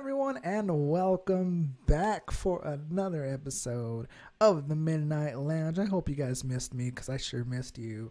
everyone, 0.00 0.40
and 0.44 0.88
welcome 0.88 1.76
back 1.84 2.30
for 2.30 2.64
another 2.64 3.22
episode 3.22 4.08
of 4.40 4.66
the 4.66 4.74
Midnight 4.74 5.36
Lounge. 5.38 5.78
I 5.78 5.84
hope 5.84 6.08
you 6.08 6.14
guys 6.14 6.42
missed 6.42 6.72
me 6.72 6.88
because 6.88 7.10
I 7.10 7.18
sure 7.18 7.44
missed 7.44 7.76
you. 7.76 8.10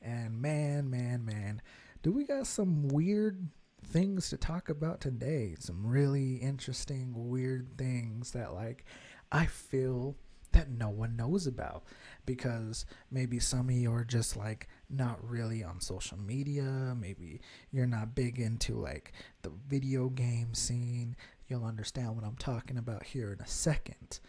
And 0.00 0.40
man, 0.40 0.88
man, 0.88 1.24
man, 1.24 1.62
do 2.04 2.12
we 2.12 2.22
got 2.22 2.46
some 2.46 2.86
weird 2.86 3.48
things 3.86 4.30
to 4.30 4.36
talk 4.36 4.68
about 4.68 5.00
today? 5.00 5.56
Some 5.58 5.84
really 5.84 6.36
interesting, 6.36 7.12
weird 7.28 7.76
things 7.76 8.30
that, 8.30 8.54
like, 8.54 8.84
I 9.32 9.46
feel 9.46 10.14
that 10.52 10.70
no 10.70 10.90
one 10.90 11.16
knows 11.16 11.48
about 11.48 11.82
because 12.24 12.86
maybe 13.10 13.40
some 13.40 13.68
of 13.68 13.74
you 13.74 13.92
are 13.92 14.04
just 14.04 14.36
like 14.36 14.68
not 14.90 15.18
really 15.28 15.62
on 15.62 15.80
social 15.80 16.18
media. 16.18 16.94
Maybe 16.98 17.40
you're 17.72 17.86
not 17.86 18.14
big 18.14 18.38
into 18.38 18.74
like 18.74 19.12
the 19.42 19.52
video 19.68 20.08
game 20.08 20.54
scene. 20.54 21.16
You'll 21.48 21.64
understand 21.64 22.14
what 22.16 22.24
I'm 22.24 22.36
talking 22.36 22.78
about 22.78 23.04
here 23.04 23.32
in 23.32 23.40
a 23.40 23.46
second. 23.46 24.20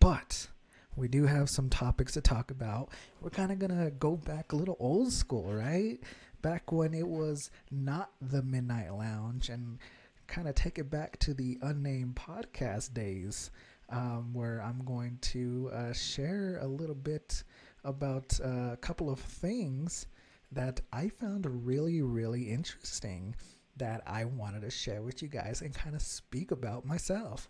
But 0.00 0.48
we 0.96 1.08
do 1.08 1.26
have 1.26 1.50
some 1.50 1.68
topics 1.68 2.12
to 2.12 2.20
talk 2.20 2.50
about. 2.50 2.90
We're 3.20 3.30
kind 3.30 3.52
of 3.52 3.58
going 3.58 3.76
to 3.76 3.90
go 3.90 4.16
back 4.16 4.52
a 4.52 4.56
little 4.56 4.76
old 4.78 5.12
school, 5.12 5.52
right? 5.52 5.98
Back 6.42 6.72
when 6.72 6.94
it 6.94 7.06
was 7.06 7.50
not 7.70 8.10
the 8.20 8.42
Midnight 8.42 8.92
Lounge 8.92 9.48
and 9.48 9.78
kind 10.26 10.48
of 10.48 10.54
take 10.54 10.78
it 10.78 10.90
back 10.90 11.18
to 11.20 11.34
the 11.34 11.58
unnamed 11.62 12.16
podcast 12.16 12.94
days 12.94 13.50
um, 13.90 14.32
where 14.32 14.62
I'm 14.62 14.84
going 14.84 15.18
to 15.22 15.70
uh, 15.72 15.92
share 15.92 16.58
a 16.62 16.66
little 16.66 16.94
bit 16.94 17.42
about 17.84 18.38
uh, 18.42 18.72
a 18.72 18.78
couple 18.80 19.10
of 19.10 19.20
things 19.20 20.06
that 20.52 20.80
I 20.92 21.08
found 21.08 21.66
really, 21.66 22.02
really 22.02 22.50
interesting 22.50 23.34
that 23.76 24.02
I 24.06 24.24
wanted 24.24 24.62
to 24.62 24.70
share 24.70 25.02
with 25.02 25.20
you 25.22 25.28
guys 25.28 25.62
and 25.62 25.74
kind 25.74 25.96
of 25.96 26.02
speak 26.02 26.50
about 26.50 26.84
myself. 26.84 27.48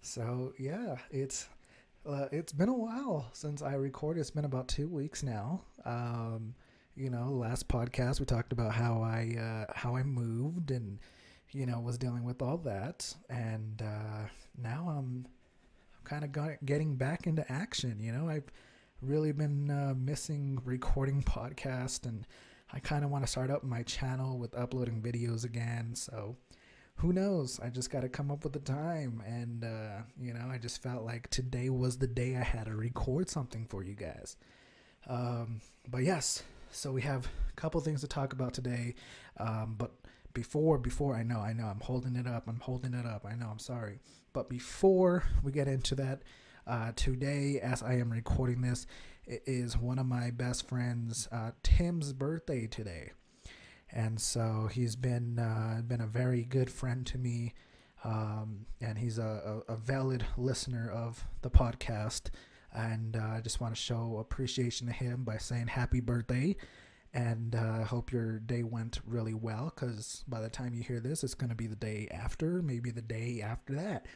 So 0.00 0.52
yeah, 0.58 0.96
it's 1.10 1.48
uh, 2.08 2.28
it's 2.30 2.52
been 2.52 2.68
a 2.68 2.74
while 2.74 3.28
since 3.32 3.62
I 3.62 3.74
recorded. 3.74 4.20
It's 4.20 4.30
been 4.30 4.44
about 4.44 4.68
two 4.68 4.88
weeks 4.88 5.22
now. 5.22 5.62
Um, 5.84 6.54
you 6.94 7.10
know, 7.10 7.30
last 7.30 7.68
podcast 7.68 8.20
we 8.20 8.26
talked 8.26 8.52
about 8.52 8.72
how 8.72 9.02
I 9.02 9.36
uh, 9.68 9.72
how 9.74 9.96
I 9.96 10.04
moved 10.04 10.70
and 10.70 10.98
you 11.50 11.66
know 11.66 11.80
was 11.80 11.98
dealing 11.98 12.24
with 12.24 12.42
all 12.42 12.58
that, 12.58 13.12
and 13.28 13.82
uh, 13.82 14.28
now 14.62 14.94
I'm 14.96 15.26
kind 16.04 16.24
of 16.24 16.64
getting 16.64 16.94
back 16.94 17.26
into 17.26 17.50
action. 17.50 17.98
You 18.00 18.12
know, 18.12 18.28
I've 18.28 18.50
really 19.00 19.32
been 19.32 19.70
uh, 19.70 19.94
missing 19.96 20.58
recording 20.64 21.22
podcast, 21.22 22.06
and 22.06 22.26
I 22.72 22.78
kind 22.78 23.04
of 23.04 23.10
want 23.10 23.24
to 23.24 23.30
start 23.30 23.50
up 23.50 23.62
my 23.64 23.82
channel 23.82 24.38
with 24.38 24.54
uploading 24.54 25.00
videos 25.00 25.44
again. 25.44 25.94
So 25.94 26.36
who 26.96 27.12
knows? 27.12 27.60
I 27.60 27.68
just 27.68 27.90
got 27.90 28.00
to 28.00 28.08
come 28.08 28.30
up 28.30 28.44
with 28.44 28.52
the 28.52 28.60
time, 28.60 29.22
and 29.26 29.64
uh, 29.64 30.02
you 30.20 30.32
know, 30.32 30.48
I 30.50 30.58
just 30.58 30.82
felt 30.82 31.04
like 31.04 31.28
today 31.30 31.68
was 31.70 31.98
the 31.98 32.06
day 32.06 32.36
I 32.36 32.42
had 32.42 32.66
to 32.66 32.74
record 32.74 33.28
something 33.28 33.66
for 33.66 33.82
you 33.82 33.94
guys. 33.94 34.36
Um, 35.08 35.60
but 35.88 36.02
yes, 36.02 36.42
so 36.70 36.92
we 36.92 37.02
have 37.02 37.26
a 37.26 37.52
couple 37.60 37.80
things 37.80 38.00
to 38.00 38.08
talk 38.08 38.32
about 38.32 38.54
today. 38.54 38.94
Um, 39.38 39.76
but 39.78 39.92
before 40.36 40.76
before 40.76 41.16
I 41.16 41.22
know 41.22 41.38
I 41.38 41.54
know 41.54 41.64
I'm 41.64 41.80
holding 41.80 42.14
it 42.14 42.26
up 42.26 42.46
I'm 42.46 42.60
holding 42.60 42.92
it 42.92 43.06
up 43.06 43.24
I 43.24 43.34
know 43.34 43.48
I'm 43.50 43.58
sorry 43.58 44.00
but 44.34 44.50
before 44.50 45.24
we 45.42 45.50
get 45.50 45.66
into 45.66 45.94
that 45.94 46.24
uh, 46.66 46.92
today 46.96 47.60
as 47.62 47.82
I 47.82 47.94
am 47.94 48.10
recording 48.10 48.60
this 48.60 48.86
it 49.26 49.42
is 49.44 49.76
one 49.76 49.98
of 49.98 50.06
my 50.06 50.30
best 50.30 50.68
friends 50.68 51.28
uh, 51.32 51.50
Tim's 51.62 52.12
birthday 52.12 52.66
today. 52.68 53.12
And 53.90 54.20
so 54.20 54.68
he's 54.72 54.94
been 54.94 55.38
uh, 55.38 55.82
been 55.86 56.00
a 56.00 56.06
very 56.06 56.44
good 56.44 56.70
friend 56.70 57.04
to 57.06 57.18
me 57.18 57.54
um, 58.04 58.66
and 58.80 58.98
he's 58.98 59.18
a, 59.18 59.62
a, 59.68 59.72
a, 59.72 59.76
valid 59.76 60.24
listener 60.36 60.88
of 60.90 61.24
the 61.42 61.50
podcast. 61.50 62.30
And 62.72 63.16
uh, 63.16 63.36
I 63.36 63.40
just 63.40 63.60
want 63.60 63.74
to 63.74 63.80
show 63.80 64.18
appreciation 64.20 64.86
to 64.86 64.92
him 64.92 65.24
by 65.24 65.38
saying 65.38 65.68
happy 65.68 66.00
birthday. 66.00 66.56
And 67.14 67.56
I 67.56 67.80
uh, 67.80 67.84
hope 67.84 68.12
your 68.12 68.38
day 68.38 68.62
went 68.62 69.00
really 69.06 69.34
well 69.34 69.72
because 69.74 70.24
by 70.28 70.40
the 70.40 70.50
time 70.50 70.74
you 70.74 70.82
hear 70.82 71.00
this, 71.00 71.24
it's 71.24 71.34
going 71.34 71.48
to 71.50 71.56
be 71.56 71.66
the 71.66 71.74
day 71.74 72.06
after, 72.10 72.62
maybe 72.62 72.90
the 72.90 73.02
day 73.02 73.40
after 73.42 73.74
that. 73.74 74.06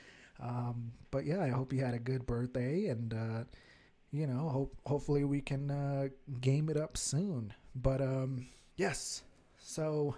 Um, 0.41 0.93
but 1.11 1.25
yeah, 1.25 1.43
I 1.43 1.49
hope 1.49 1.73
you 1.73 1.81
had 1.85 1.95
a 1.95 1.99
good 1.99 2.27
birthday, 2.27 2.87
and 2.87 3.13
uh, 3.13 3.45
you 4.11 4.27
know, 4.27 4.49
hope 4.49 4.77
hopefully 4.87 5.25
we 5.25 5.41
can 5.41 5.71
uh, 5.71 6.09
game 6.41 6.69
it 6.69 6.77
up 6.77 6.97
soon. 6.97 7.53
But 7.75 8.01
um, 8.01 8.47
yes, 8.77 9.23
so 9.59 10.17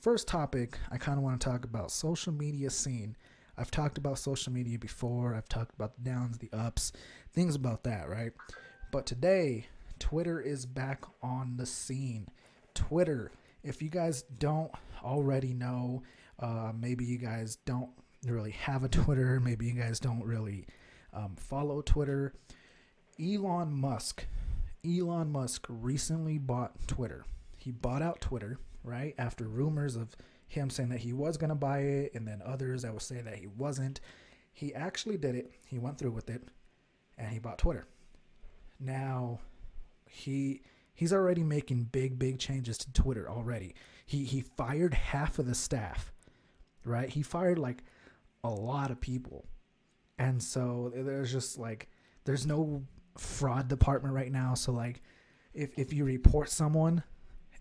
first 0.00 0.28
topic, 0.28 0.78
I 0.90 0.98
kind 0.98 1.18
of 1.18 1.24
want 1.24 1.40
to 1.40 1.48
talk 1.48 1.64
about 1.64 1.90
social 1.90 2.32
media 2.32 2.70
scene. 2.70 3.16
I've 3.56 3.70
talked 3.70 3.98
about 3.98 4.18
social 4.18 4.52
media 4.52 4.78
before. 4.78 5.34
I've 5.34 5.48
talked 5.48 5.74
about 5.74 5.94
the 5.94 6.02
downs, 6.02 6.38
the 6.38 6.50
ups, 6.52 6.92
things 7.32 7.54
about 7.54 7.84
that, 7.84 8.08
right? 8.08 8.32
But 8.90 9.06
today 9.06 9.66
Twitter 9.98 10.40
is 10.40 10.66
back 10.66 11.04
on 11.22 11.56
the 11.56 11.66
scene. 11.66 12.28
Twitter, 12.74 13.30
if 13.62 13.80
you 13.80 13.88
guys 13.88 14.22
don't 14.38 14.72
already 15.02 15.54
know, 15.54 16.02
uh, 16.40 16.72
maybe 16.78 17.04
you 17.04 17.18
guys 17.18 17.56
don't 17.64 17.90
really 18.32 18.52
have 18.52 18.84
a 18.84 18.88
Twitter, 18.88 19.40
maybe 19.40 19.66
you 19.66 19.72
guys 19.72 20.00
don't 20.00 20.24
really 20.24 20.66
um, 21.12 21.36
follow 21.36 21.82
Twitter. 21.82 22.32
Elon 23.20 23.72
Musk, 23.72 24.26
Elon 24.84 25.30
Musk 25.30 25.66
recently 25.68 26.38
bought 26.38 26.86
Twitter. 26.86 27.24
He 27.56 27.70
bought 27.70 28.02
out 28.02 28.20
Twitter, 28.20 28.58
right? 28.82 29.14
After 29.18 29.46
rumors 29.46 29.96
of 29.96 30.16
him 30.46 30.70
saying 30.70 30.90
that 30.90 31.00
he 31.00 31.12
was 31.12 31.36
going 31.36 31.50
to 31.50 31.54
buy 31.54 31.80
it 31.80 32.14
and 32.14 32.26
then 32.26 32.42
others 32.44 32.82
that 32.82 32.92
would 32.92 33.02
say 33.02 33.20
that 33.20 33.36
he 33.36 33.46
wasn't. 33.46 34.00
He 34.52 34.74
actually 34.74 35.16
did 35.16 35.34
it. 35.34 35.52
He 35.66 35.78
went 35.78 35.98
through 35.98 36.12
with 36.12 36.30
it 36.30 36.42
and 37.18 37.30
he 37.30 37.38
bought 37.38 37.58
Twitter. 37.58 37.86
Now, 38.78 39.40
he 40.06 40.62
he's 40.94 41.12
already 41.12 41.42
making 41.42 41.84
big 41.84 42.18
big 42.18 42.38
changes 42.38 42.78
to 42.78 42.92
Twitter 42.92 43.28
already. 43.28 43.74
He 44.06 44.24
he 44.24 44.42
fired 44.42 44.94
half 44.94 45.38
of 45.38 45.46
the 45.46 45.54
staff, 45.54 46.12
right? 46.84 47.08
He 47.08 47.22
fired 47.22 47.58
like 47.58 47.84
a 48.44 48.48
lot 48.48 48.90
of 48.90 49.00
people. 49.00 49.46
And 50.18 50.40
so 50.40 50.92
there's 50.94 51.32
just 51.32 51.58
like 51.58 51.88
there's 52.24 52.46
no 52.46 52.84
fraud 53.18 53.68
department 53.68 54.14
right 54.14 54.30
now, 54.30 54.54
so 54.54 54.70
like 54.72 55.02
if 55.52 55.76
if 55.76 55.92
you 55.92 56.04
report 56.04 56.50
someone, 56.50 57.02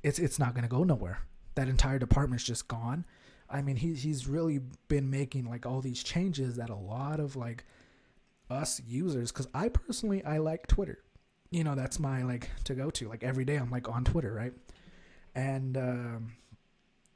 it's 0.03 0.19
it's 0.19 0.37
not 0.37 0.53
going 0.53 0.63
to 0.63 0.69
go 0.69 0.83
nowhere. 0.83 1.19
That 1.55 1.67
entire 1.67 1.97
department's 1.97 2.43
just 2.43 2.67
gone. 2.67 3.05
I 3.49 3.63
mean, 3.63 3.77
he 3.77 3.95
he's 3.95 4.27
really 4.27 4.59
been 4.87 5.09
making 5.09 5.49
like 5.49 5.65
all 5.65 5.81
these 5.81 6.03
changes 6.03 6.57
that 6.57 6.69
a 6.69 6.75
lot 6.75 7.19
of 7.19 7.35
like 7.35 7.65
us 8.51 8.79
users 8.85 9.31
cuz 9.31 9.47
I 9.53 9.69
personally 9.69 10.23
I 10.23 10.37
like 10.37 10.67
Twitter 10.67 10.99
you 11.53 11.63
know 11.63 11.75
that's 11.75 11.99
my 11.99 12.23
like 12.23 12.49
to 12.63 12.73
go 12.73 12.89
to 12.89 13.07
like 13.07 13.23
every 13.23 13.45
day 13.45 13.55
i'm 13.55 13.69
like 13.69 13.87
on 13.87 14.03
twitter 14.03 14.33
right 14.33 14.53
and 15.35 15.77
um, 15.77 16.33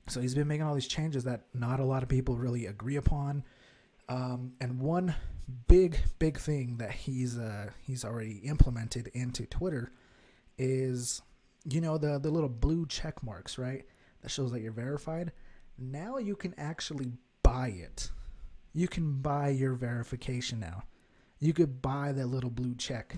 so 0.07 0.22
he's 0.22 0.34
been 0.34 0.47
making 0.47 0.66
all 0.66 0.73
these 0.73 0.88
changes 0.88 1.23
that 1.23 1.45
not 1.53 1.79
a 1.79 1.84
lot 1.84 2.01
of 2.01 2.09
people 2.09 2.35
really 2.35 2.66
agree 2.66 2.95
upon 2.95 3.44
um, 4.09 4.53
and 4.62 4.79
one 4.79 5.16
big 5.68 5.97
big 6.19 6.38
thing 6.38 6.78
that 6.78 6.91
he's 6.91 7.38
uh, 7.38 7.69
he's 7.81 8.03
already 8.03 8.38
implemented 8.40 9.09
into 9.13 9.45
twitter 9.45 9.91
is 10.57 11.22
you 11.69 11.81
know 11.81 11.97
the 11.97 12.19
the 12.19 12.29
little 12.29 12.50
blue 12.50 12.85
check 12.85 13.22
marks 13.23 13.57
right? 13.57 13.85
That 14.22 14.31
shows 14.31 14.51
that 14.51 14.62
you're 14.62 14.72
verified. 14.72 15.31
Now 15.78 16.17
you 16.17 16.35
can 16.35 16.56
actually 16.57 17.12
buy 17.44 17.67
it. 17.67 18.09
You 18.73 18.88
can 18.88 19.22
buy 19.22 19.50
your 19.50 19.73
verification 19.73 20.59
now. 20.59 20.84
You 21.40 21.53
could 21.53 21.81
buy 21.81 22.12
that 22.13 22.28
little 22.28 22.50
blue 22.50 22.75
check. 22.75 23.17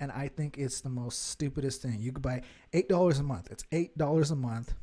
And 0.00 0.12
I 0.12 0.28
think 0.28 0.56
it's 0.56 0.80
the 0.80 0.88
most 0.88 1.30
stupidest 1.30 1.82
thing. 1.82 2.00
You 2.00 2.12
could 2.12 2.22
buy 2.22 2.42
eight 2.72 2.88
dollars 2.88 3.18
a 3.18 3.22
month. 3.22 3.48
It's 3.50 3.64
eight 3.72 3.98
dollars 3.98 4.30
a 4.30 4.36
month, 4.36 4.74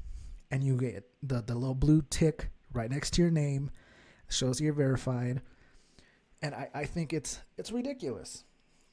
and 0.52 0.64
you 0.64 0.76
get 0.76 1.08
the 1.24 1.42
the 1.42 1.56
little 1.56 1.76
blue 1.76 2.04
tick 2.10 2.50
right 2.74 2.92
next 2.92 3.12
to 3.12 3.22
your 3.22 3.32
name, 3.32 3.72
shows 4.30 4.62
you're 4.62 4.74
verified. 4.74 5.42
And 6.42 6.54
I, 6.54 6.70
I 6.74 6.86
think 6.86 7.14
it's 7.14 7.40
it's 7.58 7.72
ridiculous. 7.72 8.44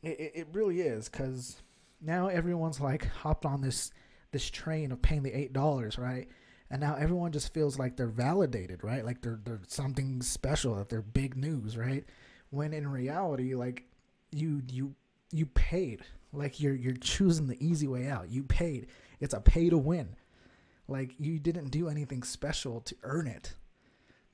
It, 0.02 0.18
it, 0.18 0.32
it 0.34 0.48
really 0.52 0.80
is 0.80 1.08
because 1.08 1.62
now 2.00 2.28
everyone's 2.28 2.80
like 2.80 3.06
hopped 3.08 3.44
on 3.44 3.60
this 3.60 3.90
this 4.32 4.48
train 4.50 4.92
of 4.92 5.02
paying 5.02 5.22
the 5.22 5.32
eight 5.32 5.52
dollars, 5.52 5.98
right? 5.98 6.28
And 6.70 6.80
now 6.80 6.96
everyone 6.96 7.32
just 7.32 7.52
feels 7.52 7.78
like 7.78 7.96
they're 7.96 8.06
validated, 8.06 8.82
right? 8.82 9.04
Like 9.04 9.20
they're 9.20 9.40
they're 9.44 9.60
something 9.68 10.22
special, 10.22 10.74
that 10.76 10.88
they're 10.88 11.02
big 11.02 11.36
news, 11.36 11.76
right? 11.76 12.04
When 12.50 12.72
in 12.72 12.88
reality, 12.88 13.54
like 13.54 13.84
you 14.30 14.62
you 14.70 14.94
you 15.32 15.46
paid. 15.46 16.02
Like 16.32 16.60
you're 16.60 16.74
you're 16.74 16.94
choosing 16.94 17.46
the 17.46 17.62
easy 17.64 17.86
way 17.86 18.08
out. 18.08 18.30
You 18.30 18.42
paid. 18.44 18.86
It's 19.20 19.34
a 19.34 19.40
pay 19.40 19.68
to 19.68 19.76
win. 19.76 20.16
Like 20.88 21.14
you 21.18 21.38
didn't 21.38 21.70
do 21.70 21.88
anything 21.88 22.22
special 22.22 22.80
to 22.82 22.96
earn 23.02 23.26
it. 23.26 23.54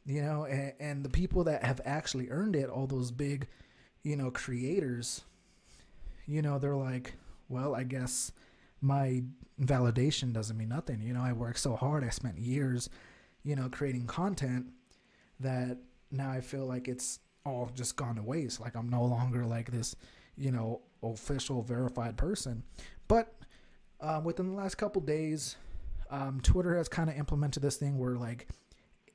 You 0.09 0.23
know, 0.23 0.47
and, 0.47 0.73
and 0.81 1.05
the 1.05 1.11
people 1.11 1.45
that 1.45 1.63
have 1.63 1.83
actually 1.85 2.31
earned 2.31 2.57
it, 2.57 2.71
all 2.71 2.87
those 2.87 3.11
big, 3.11 3.47
you 4.03 4.17
know, 4.17 4.31
creators, 4.31 5.21
you 6.27 6.41
know, 6.41 6.59
they're 6.59 6.75
like, 6.75 7.13
well, 7.51 7.75
I 7.75 7.83
guess 7.83 8.33
my 8.81 9.23
validation 9.61 10.33
doesn't 10.33 10.57
mean 10.57 10.71
nothing. 10.71 11.03
You 11.03 11.13
know, 11.13 11.21
I 11.21 11.35
worked 11.35 11.59
so 11.59 11.77
hard. 11.77 12.05
I 12.05 12.09
spent 12.09 12.39
years, 12.39 12.89
you 13.45 13.55
know, 13.55 13.69
creating 13.69 14.07
content 14.07 14.69
that 15.41 15.77
now 16.11 16.31
I 16.31 16.41
feel 16.41 16.65
like 16.65 16.89
it's 16.89 17.19
all 17.45 17.71
just 17.75 17.97
gone 17.97 18.17
to 18.17 18.23
waste. 18.23 18.63
Like 18.63 18.77
I'm 18.77 18.89
no 18.89 19.05
longer 19.05 19.45
like 19.45 19.71
this, 19.71 19.95
you 20.39 20.53
know, 20.53 20.81
official 21.03 21.61
verified 21.61 22.17
person. 22.17 22.63
But 23.09 23.35
uh, 24.01 24.23
within 24.25 24.49
the 24.49 24.57
last 24.57 24.77
couple 24.77 25.03
days, 25.03 25.57
um, 26.11 26.41
Twitter 26.41 26.79
has 26.79 26.89
kind 26.89 27.11
of 27.11 27.17
implemented 27.17 27.63
this 27.63 27.77
thing 27.77 27.99
where 27.99 28.17
like 28.17 28.49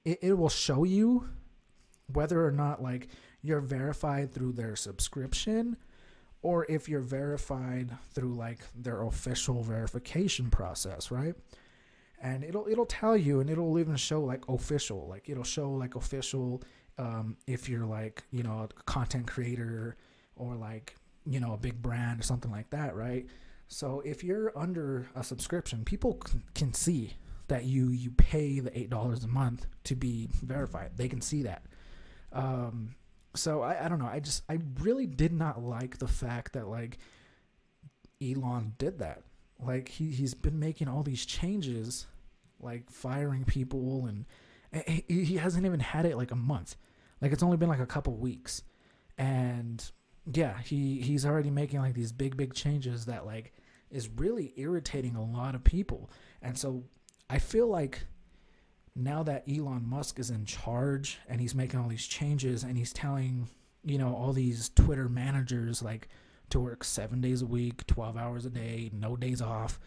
it, 0.05 0.19
it 0.21 0.33
will 0.33 0.49
show 0.49 0.83
you 0.83 1.29
whether 2.11 2.45
or 2.45 2.51
not 2.51 2.81
like 2.81 3.07
you're 3.41 3.61
verified 3.61 4.33
through 4.33 4.53
their 4.53 4.75
subscription 4.75 5.77
or 6.41 6.65
if 6.69 6.89
you're 6.89 6.99
verified 6.99 7.89
through 8.13 8.33
like 8.33 8.59
their 8.75 9.03
official 9.03 9.63
verification 9.63 10.49
process, 10.49 11.09
right? 11.09 11.35
And 12.21 12.43
it'll 12.43 12.67
it'll 12.67 12.85
tell 12.85 13.17
you 13.17 13.39
and 13.39 13.49
it'll 13.49 13.79
even 13.79 13.95
show 13.95 14.21
like 14.21 14.47
official, 14.47 15.07
like 15.07 15.29
it'll 15.29 15.43
show 15.43 15.71
like 15.71 15.95
official 15.95 16.61
um, 16.97 17.37
if 17.47 17.67
you're 17.67 17.85
like, 17.85 18.23
you 18.31 18.43
know, 18.43 18.67
a 18.69 18.83
content 18.83 19.27
creator 19.27 19.95
or 20.35 20.55
like, 20.55 20.95
you 21.25 21.39
know, 21.39 21.53
a 21.53 21.57
big 21.57 21.81
brand 21.81 22.19
or 22.19 22.23
something 22.23 22.51
like 22.51 22.69
that, 22.69 22.95
right? 22.95 23.25
So 23.67 24.01
if 24.05 24.23
you're 24.23 24.57
under 24.57 25.07
a 25.15 25.23
subscription, 25.23 25.83
people 25.83 26.21
can 26.53 26.73
see 26.73 27.13
that 27.47 27.65
you 27.65 27.89
you 27.89 28.11
pay 28.11 28.59
the 28.59 28.77
eight 28.77 28.89
dollars 28.89 29.23
a 29.23 29.27
month 29.27 29.67
to 29.85 29.95
be 29.95 30.29
verified. 30.41 30.91
They 30.95 31.07
can 31.07 31.21
see 31.21 31.43
that. 31.43 31.63
Um, 32.31 32.95
so 33.35 33.61
I, 33.61 33.85
I 33.85 33.89
don't 33.89 33.99
know. 33.99 34.07
I 34.07 34.19
just 34.19 34.43
I 34.49 34.59
really 34.79 35.05
did 35.05 35.33
not 35.33 35.61
like 35.61 35.97
the 35.97 36.07
fact 36.07 36.53
that 36.53 36.67
like 36.67 36.99
Elon 38.21 38.73
did 38.77 38.99
that. 38.99 39.23
Like 39.59 39.89
he 39.89 40.09
he's 40.09 40.33
been 40.33 40.59
making 40.59 40.87
all 40.87 41.03
these 41.03 41.25
changes, 41.25 42.07
like 42.59 42.89
firing 42.89 43.45
people 43.45 44.05
and, 44.05 44.25
he, 45.07 45.23
he 45.23 45.37
hasn't 45.37 45.65
even 45.65 45.79
had 45.79 46.05
it 46.05 46.17
like 46.17 46.31
a 46.31 46.35
month. 46.35 46.75
Like 47.21 47.31
it's 47.31 47.43
only 47.43 47.57
been 47.57 47.69
like 47.69 47.79
a 47.79 47.85
couple 47.85 48.15
weeks. 48.15 48.63
And 49.17 49.83
yeah, 50.33 50.57
he 50.59 50.99
he's 51.01 51.25
already 51.25 51.51
making 51.51 51.79
like 51.79 51.93
these 51.93 52.11
big 52.11 52.35
big 52.35 52.53
changes 52.53 53.05
that 53.05 53.25
like 53.25 53.53
is 53.91 54.09
really 54.09 54.53
irritating 54.57 55.15
a 55.15 55.23
lot 55.23 55.55
of 55.55 55.63
people. 55.63 56.09
And 56.41 56.57
so 56.57 56.83
I 57.33 57.39
feel 57.39 57.65
like 57.65 58.05
now 58.95 59.23
that 59.23 59.43
Elon 59.49 59.89
Musk 59.89 60.19
is 60.19 60.29
in 60.29 60.45
charge 60.45 61.17
and 61.27 61.41
he's 61.41 61.55
making 61.55 61.79
all 61.79 61.87
these 61.89 62.05
changes 62.05 62.61
and 62.61 62.77
he's 62.77 62.93
telling, 62.93 63.47
you 63.83 63.97
know, 63.97 64.15
all 64.15 64.33
these 64.33 64.69
Twitter 64.69 65.09
managers 65.09 65.81
like 65.81 66.09
to 66.51 66.59
work 66.59 66.83
7 66.83 67.21
days 67.21 67.41
a 67.41 67.47
week, 67.47 67.87
12 67.87 68.17
hours 68.17 68.45
a 68.45 68.51
day, 68.51 68.91
no 68.93 69.15
days 69.15 69.41
off, 69.41 69.79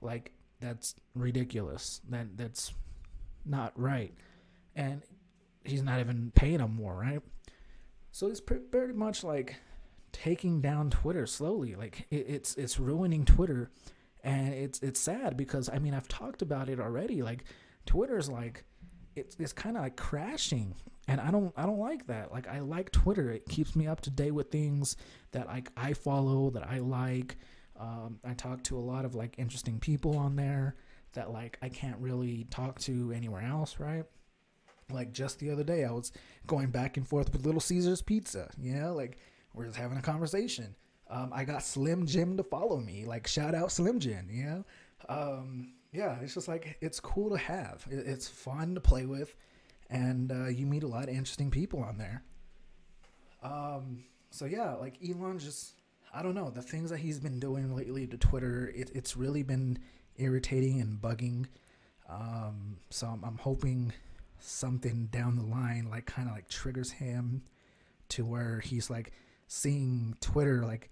like 0.00 0.32
that's 0.60 0.94
ridiculous. 1.14 2.00
That 2.08 2.38
that's 2.38 2.72
not 3.44 3.78
right. 3.78 4.14
And 4.74 5.02
he's 5.62 5.82
not 5.82 6.00
even 6.00 6.32
paying 6.34 6.56
them 6.56 6.74
more, 6.74 6.94
right? 6.94 7.20
So 8.12 8.28
it's 8.28 8.40
pretty 8.40 8.94
much 8.94 9.22
like 9.22 9.56
taking 10.12 10.62
down 10.62 10.88
Twitter 10.88 11.26
slowly. 11.26 11.74
Like 11.74 12.06
it, 12.10 12.24
it's 12.30 12.54
it's 12.54 12.80
ruining 12.80 13.26
Twitter, 13.26 13.70
and 14.24 14.54
it's 14.54 14.80
it's 14.80 14.98
sad 14.98 15.36
because 15.36 15.68
I 15.68 15.78
mean 15.78 15.94
I've 15.94 16.08
talked 16.08 16.42
about 16.42 16.68
it 16.68 16.80
already. 16.80 17.22
Like 17.22 17.44
Twitter's 17.86 18.28
like 18.28 18.64
it's 19.14 19.36
it's 19.38 19.52
kind 19.52 19.76
of 19.76 19.82
like 19.82 19.96
crashing, 19.96 20.74
and 21.06 21.20
I 21.20 21.30
don't 21.30 21.52
I 21.56 21.66
don't 21.66 21.78
like 21.78 22.06
that. 22.08 22.32
Like 22.32 22.48
I 22.48 22.60
like 22.60 22.90
Twitter. 22.90 23.30
It 23.30 23.46
keeps 23.48 23.76
me 23.76 23.86
up 23.86 24.00
to 24.02 24.10
date 24.10 24.32
with 24.32 24.50
things 24.50 24.96
that 25.32 25.46
like 25.46 25.70
I 25.76 25.92
follow 25.92 26.50
that 26.50 26.68
I 26.68 26.78
like. 26.78 27.36
Um, 27.78 28.18
I 28.24 28.34
talk 28.34 28.62
to 28.64 28.78
a 28.78 28.80
lot 28.80 29.04
of 29.04 29.14
like 29.14 29.34
interesting 29.38 29.78
people 29.78 30.16
on 30.16 30.36
there 30.36 30.76
that 31.12 31.30
like 31.30 31.58
I 31.60 31.68
can't 31.68 31.98
really 31.98 32.46
talk 32.50 32.78
to 32.80 33.12
anywhere 33.12 33.42
else, 33.42 33.78
right? 33.78 34.04
Like 34.90 35.12
just 35.12 35.38
the 35.38 35.50
other 35.50 35.64
day, 35.64 35.84
I 35.84 35.90
was 35.90 36.12
going 36.46 36.68
back 36.68 36.96
and 36.96 37.06
forth 37.06 37.32
with 37.32 37.44
Little 37.44 37.60
Caesars 37.60 38.00
Pizza. 38.00 38.50
You 38.58 38.74
know, 38.74 38.94
like 38.94 39.18
we're 39.52 39.66
just 39.66 39.76
having 39.76 39.98
a 39.98 40.02
conversation. 40.02 40.74
Um, 41.10 41.30
I 41.32 41.44
got 41.44 41.62
Slim 41.62 42.06
Jim 42.06 42.36
to 42.36 42.42
follow 42.42 42.78
me. 42.78 43.04
Like 43.04 43.26
shout 43.26 43.54
out 43.54 43.70
Slim 43.70 44.00
Jim. 44.00 44.28
You 44.30 44.44
know, 44.44 44.64
um, 45.08 45.72
yeah, 45.92 46.16
it's 46.22 46.34
just 46.34 46.48
like 46.48 46.76
it's 46.80 47.00
cool 47.00 47.30
to 47.30 47.38
have. 47.38 47.86
it's 47.90 48.28
fun 48.28 48.74
to 48.74 48.80
play 48.80 49.06
with, 49.06 49.34
and 49.90 50.32
uh, 50.32 50.48
you 50.48 50.66
meet 50.66 50.82
a 50.82 50.88
lot 50.88 51.04
of 51.04 51.10
interesting 51.10 51.50
people 51.50 51.80
on 51.80 51.98
there. 51.98 52.22
Um, 53.42 54.04
so 54.30 54.46
yeah, 54.46 54.74
like 54.74 54.94
Elon 55.06 55.38
just 55.38 55.74
I 56.12 56.22
don't 56.22 56.34
know 56.34 56.50
the 56.50 56.62
things 56.62 56.90
that 56.90 56.98
he's 56.98 57.20
been 57.20 57.38
doing 57.38 57.74
lately 57.74 58.06
to 58.06 58.16
Twitter. 58.16 58.72
It, 58.74 58.90
it's 58.94 59.16
really 59.16 59.42
been 59.42 59.78
irritating 60.16 60.80
and 60.80 61.00
bugging. 61.00 61.46
Um, 62.08 62.78
so 62.90 63.06
I'm, 63.06 63.24
I'm 63.24 63.38
hoping 63.38 63.92
something 64.38 65.06
down 65.06 65.36
the 65.36 65.42
line 65.42 65.88
like 65.90 66.04
kind 66.04 66.28
of 66.28 66.34
like 66.34 66.48
triggers 66.48 66.90
him 66.90 67.42
to 68.10 68.24
where 68.26 68.60
he's 68.60 68.90
like 68.90 69.12
seeing 69.46 70.14
Twitter 70.20 70.62
like 70.62 70.90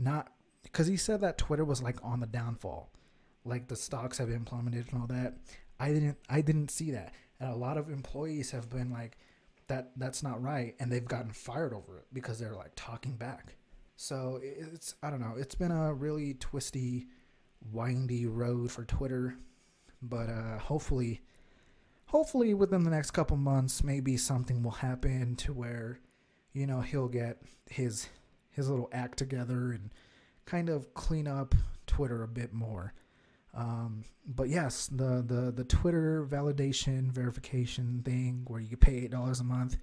not 0.00 0.32
because 0.62 0.86
he 0.86 0.96
said 0.96 1.20
that 1.20 1.38
Twitter 1.38 1.64
was 1.64 1.82
like 1.82 1.98
on 2.02 2.20
the 2.20 2.26
downfall, 2.26 2.90
like 3.44 3.68
the 3.68 3.76
stocks 3.76 4.18
have 4.18 4.28
been 4.28 4.44
plummeted 4.44 4.86
and 4.90 5.00
all 5.00 5.06
that. 5.08 5.34
I 5.78 5.92
didn't 5.92 6.18
I 6.28 6.40
didn't 6.40 6.70
see 6.70 6.90
that, 6.92 7.12
and 7.38 7.50
a 7.50 7.56
lot 7.56 7.76
of 7.76 7.90
employees 7.90 8.50
have 8.50 8.70
been 8.70 8.90
like 8.90 9.16
that 9.68 9.92
that's 9.96 10.22
not 10.22 10.42
right, 10.42 10.74
and 10.80 10.90
they've 10.90 11.04
gotten 11.04 11.32
fired 11.32 11.72
over 11.72 11.98
it 11.98 12.06
because 12.12 12.38
they're 12.38 12.54
like 12.54 12.72
talking 12.76 13.16
back. 13.16 13.56
So 13.96 14.40
it's 14.42 14.94
I 15.02 15.10
don't 15.10 15.20
know. 15.20 15.34
It's 15.36 15.54
been 15.54 15.70
a 15.70 15.92
really 15.92 16.34
twisty, 16.34 17.08
windy 17.70 18.26
road 18.26 18.72
for 18.72 18.84
Twitter, 18.84 19.36
but 20.02 20.28
uh, 20.28 20.58
hopefully 20.58 21.20
hopefully 22.06 22.54
within 22.54 22.82
the 22.82 22.90
next 22.90 23.12
couple 23.12 23.36
months 23.36 23.84
maybe 23.84 24.16
something 24.16 24.64
will 24.64 24.72
happen 24.72 25.36
to 25.36 25.52
where 25.52 26.00
you 26.52 26.66
know 26.66 26.80
he'll 26.80 27.08
get 27.08 27.40
his 27.70 28.08
his 28.50 28.68
little 28.68 28.88
act 28.92 29.18
together 29.18 29.72
and 29.72 29.90
kind 30.46 30.68
of 30.68 30.92
clean 30.94 31.26
up 31.26 31.54
Twitter 31.86 32.22
a 32.22 32.28
bit 32.28 32.52
more. 32.52 32.92
Um, 33.54 34.04
but 34.26 34.48
yes, 34.48 34.86
the, 34.86 35.24
the 35.26 35.50
the 35.50 35.64
Twitter 35.64 36.24
validation 36.28 37.10
verification 37.10 38.02
thing 38.04 38.44
where 38.46 38.60
you 38.60 38.76
pay 38.76 38.98
eight 38.98 39.10
dollars 39.10 39.40
a 39.40 39.44
month, 39.44 39.76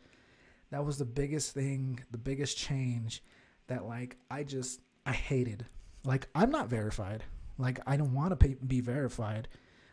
that 0.72 0.86
was 0.86 0.98
the 0.98 1.06
biggest 1.06 1.54
thing, 1.54 2.00
the 2.12 2.18
biggest 2.18 2.58
change 2.58 3.24
that 3.68 3.86
like 3.86 4.18
I 4.31 4.44
just 4.44 4.81
I 5.06 5.12
hated. 5.12 5.66
Like 6.06 6.30
I'm 6.34 6.50
not 6.50 6.69
verified. 6.69 7.24
Like 7.58 7.80
I 7.86 7.98
don't 7.98 8.14
want 8.14 8.40
to 8.40 8.48
be 8.48 8.80
verified. 8.80 9.50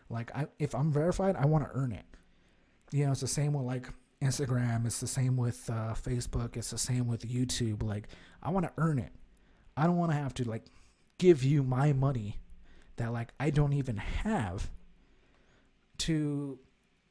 Like 0.09 0.31
I 0.37 0.47
if 0.61 0.75
I'm 0.75 0.93
verified, 0.93 1.35
I 1.35 1.47
want 1.47 1.65
to 1.65 1.71
earn 1.75 1.93
it 1.93 2.05
you 2.95 3.05
know, 3.05 3.11
it's 3.11 3.21
the 3.21 3.27
same 3.27 3.53
with 3.53 3.65
like 3.65 3.89
Instagram. 4.25 4.87
It's 4.87 5.01
the 5.01 5.07
same 5.07 5.37
with 5.37 5.69
uh, 5.71 5.95
Facebook. 5.95 6.57
It's 6.57 6.71
the 6.71 6.79
same 6.79 7.07
with 7.07 7.29
YouTube. 7.29 7.83
Like, 7.83 8.09
I 8.43 8.51
want 8.51 8.67
to 8.67 8.73
earn 8.79 8.99
it. 8.99 9.13
I 9.77 9.85
don't 9.87 9.97
want 9.97 10.13
to 10.13 10.17
have 10.17 10.35
to 10.35 10.45
like 10.45 10.65
give 11.19 11.43
you 11.43 11.63
my 11.63 11.93
money 11.93 12.39
that 12.97 13.13
like 13.13 13.33
I 13.41 13.51
don't 13.51 13.73
even 13.73 13.97
have 13.97 14.71
to 15.99 16.59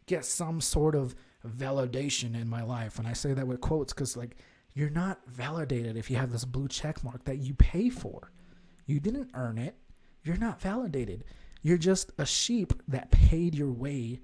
get 0.05 0.25
some 0.25 0.61
sort 0.61 0.95
of 0.95 1.15
validation 1.47 2.39
in 2.39 2.47
my 2.47 2.63
life. 2.63 2.99
And 2.99 3.07
I 3.07 3.13
say 3.13 3.33
that 3.33 3.47
with 3.47 3.61
quotes 3.61 3.93
because 3.93 4.15
like 4.15 4.37
you're 4.73 4.89
not 4.89 5.19
validated 5.27 5.97
if 5.97 6.09
you 6.09 6.17
have 6.17 6.31
this 6.31 6.45
blue 6.45 6.67
check 6.67 7.03
mark 7.03 7.23
that 7.25 7.37
you 7.37 7.53
pay 7.53 7.89
for. 7.89 8.31
You 8.85 8.99
didn't 8.99 9.31
earn 9.33 9.57
it. 9.57 9.75
You're 10.23 10.37
not 10.37 10.61
validated. 10.61 11.25
You're 11.61 11.77
just 11.77 12.11
a 12.17 12.25
sheep 12.25 12.73
that 12.87 13.11
paid 13.11 13.55
your 13.55 13.71
way 13.71 14.19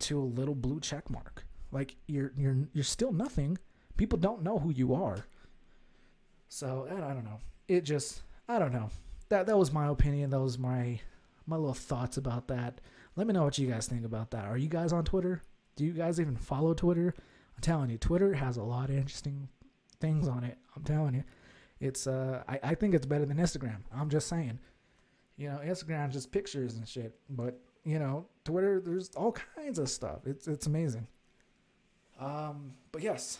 to 0.00 0.18
a 0.18 0.22
little 0.22 0.54
blue 0.54 0.80
check 0.80 1.08
mark. 1.10 1.44
Like 1.74 1.96
you're 2.06 2.32
you're 2.36 2.56
you're 2.72 2.84
still 2.84 3.12
nothing. 3.12 3.58
People 3.96 4.18
don't 4.18 4.42
know 4.42 4.58
who 4.58 4.70
you 4.70 4.94
are. 4.94 5.26
So 6.48 6.86
I 6.88 7.12
don't 7.12 7.24
know. 7.24 7.40
It 7.66 7.82
just 7.82 8.22
I 8.48 8.60
don't 8.60 8.72
know. 8.72 8.90
That 9.28 9.46
that 9.46 9.58
was 9.58 9.72
my 9.72 9.88
opinion. 9.88 10.30
That 10.30 10.40
was 10.40 10.56
my 10.58 11.00
my 11.46 11.56
little 11.56 11.74
thoughts 11.74 12.16
about 12.16 12.46
that. 12.48 12.80
Let 13.16 13.26
me 13.26 13.32
know 13.32 13.42
what 13.42 13.58
you 13.58 13.66
guys 13.66 13.88
think 13.88 14.04
about 14.04 14.30
that. 14.30 14.44
Are 14.46 14.56
you 14.56 14.68
guys 14.68 14.92
on 14.92 15.04
Twitter? 15.04 15.42
Do 15.76 15.84
you 15.84 15.92
guys 15.92 16.20
even 16.20 16.36
follow 16.36 16.74
Twitter? 16.74 17.12
I'm 17.56 17.60
telling 17.60 17.90
you, 17.90 17.98
Twitter 17.98 18.32
has 18.34 18.56
a 18.56 18.62
lot 18.62 18.88
of 18.88 18.96
interesting 18.96 19.48
things 20.00 20.28
on 20.28 20.44
it. 20.44 20.56
I'm 20.76 20.84
telling 20.84 21.14
you. 21.14 21.24
It's 21.80 22.06
uh 22.06 22.44
I, 22.48 22.60
I 22.62 22.74
think 22.76 22.94
it's 22.94 23.06
better 23.06 23.26
than 23.26 23.38
Instagram. 23.38 23.78
I'm 23.92 24.10
just 24.10 24.28
saying. 24.28 24.60
You 25.36 25.48
know, 25.48 25.60
Instagram's 25.64 26.14
just 26.14 26.30
pictures 26.30 26.76
and 26.76 26.86
shit. 26.86 27.16
But 27.28 27.58
you 27.84 27.98
know, 27.98 28.26
Twitter, 28.44 28.80
there's 28.80 29.10
all 29.16 29.32
kinds 29.32 29.80
of 29.80 29.88
stuff. 29.90 30.20
It's 30.24 30.46
it's 30.46 30.68
amazing. 30.68 31.08
Um, 32.18 32.72
but 32.92 33.02
yes. 33.02 33.38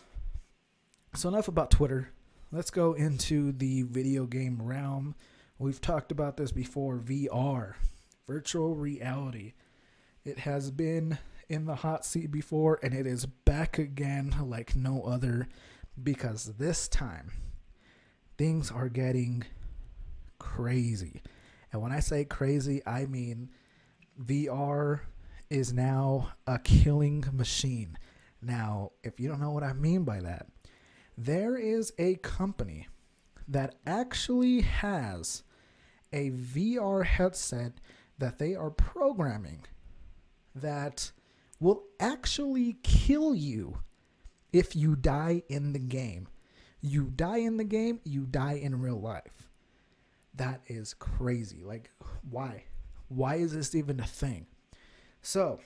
So 1.15 1.29
enough 1.29 1.49
about 1.49 1.71
Twitter. 1.71 2.11
Let's 2.51 2.71
go 2.71 2.93
into 2.93 3.53
the 3.53 3.83
video 3.83 4.27
game 4.27 4.61
realm. 4.63 5.15
We've 5.59 5.81
talked 5.81 6.13
about 6.13 6.37
this 6.37 6.53
before, 6.53 6.99
VR, 6.99 7.75
virtual 8.27 8.75
reality. 8.75 9.55
It 10.25 10.41
has 10.41 10.71
been 10.71 11.19
in 11.49 11.67
the 11.67 11.77
hot 11.77 12.05
seat 12.05 12.31
before 12.31 12.81
and 12.83 12.95
it 12.95 13.07
is 13.07 13.27
back 13.27 13.79
again 13.79 14.35
like 14.43 14.75
no 14.75 15.03
other 15.03 15.49
because 16.03 16.47
this 16.59 16.89
time 16.89 17.31
things 18.37 18.71
are 18.71 18.89
getting 18.89 19.45
crazy. 20.39 21.23
And 21.73 21.83
when 21.83 21.93
I 21.93 22.01
say 22.01 22.25
crazy, 22.25 22.83
I 22.87 23.07
mean 23.07 23.51
VR 24.21 25.01
is 25.51 25.73
now 25.73 26.33
a 26.47 26.59
killing 26.59 27.25
machine. 27.33 27.99
Now, 28.45 28.93
if 29.03 29.19
you 29.19 29.29
don't 29.29 29.41
know 29.41 29.53
what 29.53 29.63
I 29.63 29.73
mean 29.73 30.05
by 30.05 30.21
that, 30.21 30.47
there 31.17 31.57
is 31.57 31.93
a 31.99 32.17
company 32.17 32.89
that 33.49 33.77
actually 33.87 34.63
has 34.63 35.43
a 36.13 36.31
VR 36.31 37.05
headset 37.05 37.73
that 38.19 38.39
they 38.39 38.55
are 38.55 38.71
programming 38.71 39.65
that 40.55 41.13
will 41.59 41.85
actually 41.99 42.77
kill 42.83 43.35
you 43.35 43.79
if 44.53 44.77
you 44.77 44.95
die 44.95 45.43
in 45.49 45.73
the 45.73 45.79
game. 45.79 46.29
You 46.81 47.05
die 47.05 47.39
in 47.39 47.57
the 47.57 47.65
game, 47.65 48.01
you 48.05 48.27
die 48.27 48.61
in 48.63 48.81
real 48.81 49.01
life. 49.01 49.49
That 50.35 50.61
is 50.67 50.95
crazy. 50.95 51.63
Like, 51.65 51.91
why? 52.29 52.65
Why 53.09 53.37
is 53.37 53.55
this 53.55 53.75
even 53.75 54.01
a 54.01 54.07
thing? 54.07 54.47
So, 55.23 55.61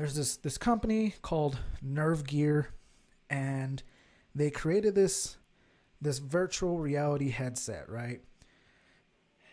there's 0.00 0.14
this 0.14 0.36
this 0.38 0.56
company 0.56 1.14
called 1.20 1.58
Nerve 1.82 2.26
Gear, 2.26 2.70
and 3.28 3.82
they 4.34 4.50
created 4.50 4.94
this 4.94 5.36
this 6.00 6.20
virtual 6.20 6.78
reality 6.78 7.28
headset, 7.28 7.86
right? 7.90 8.22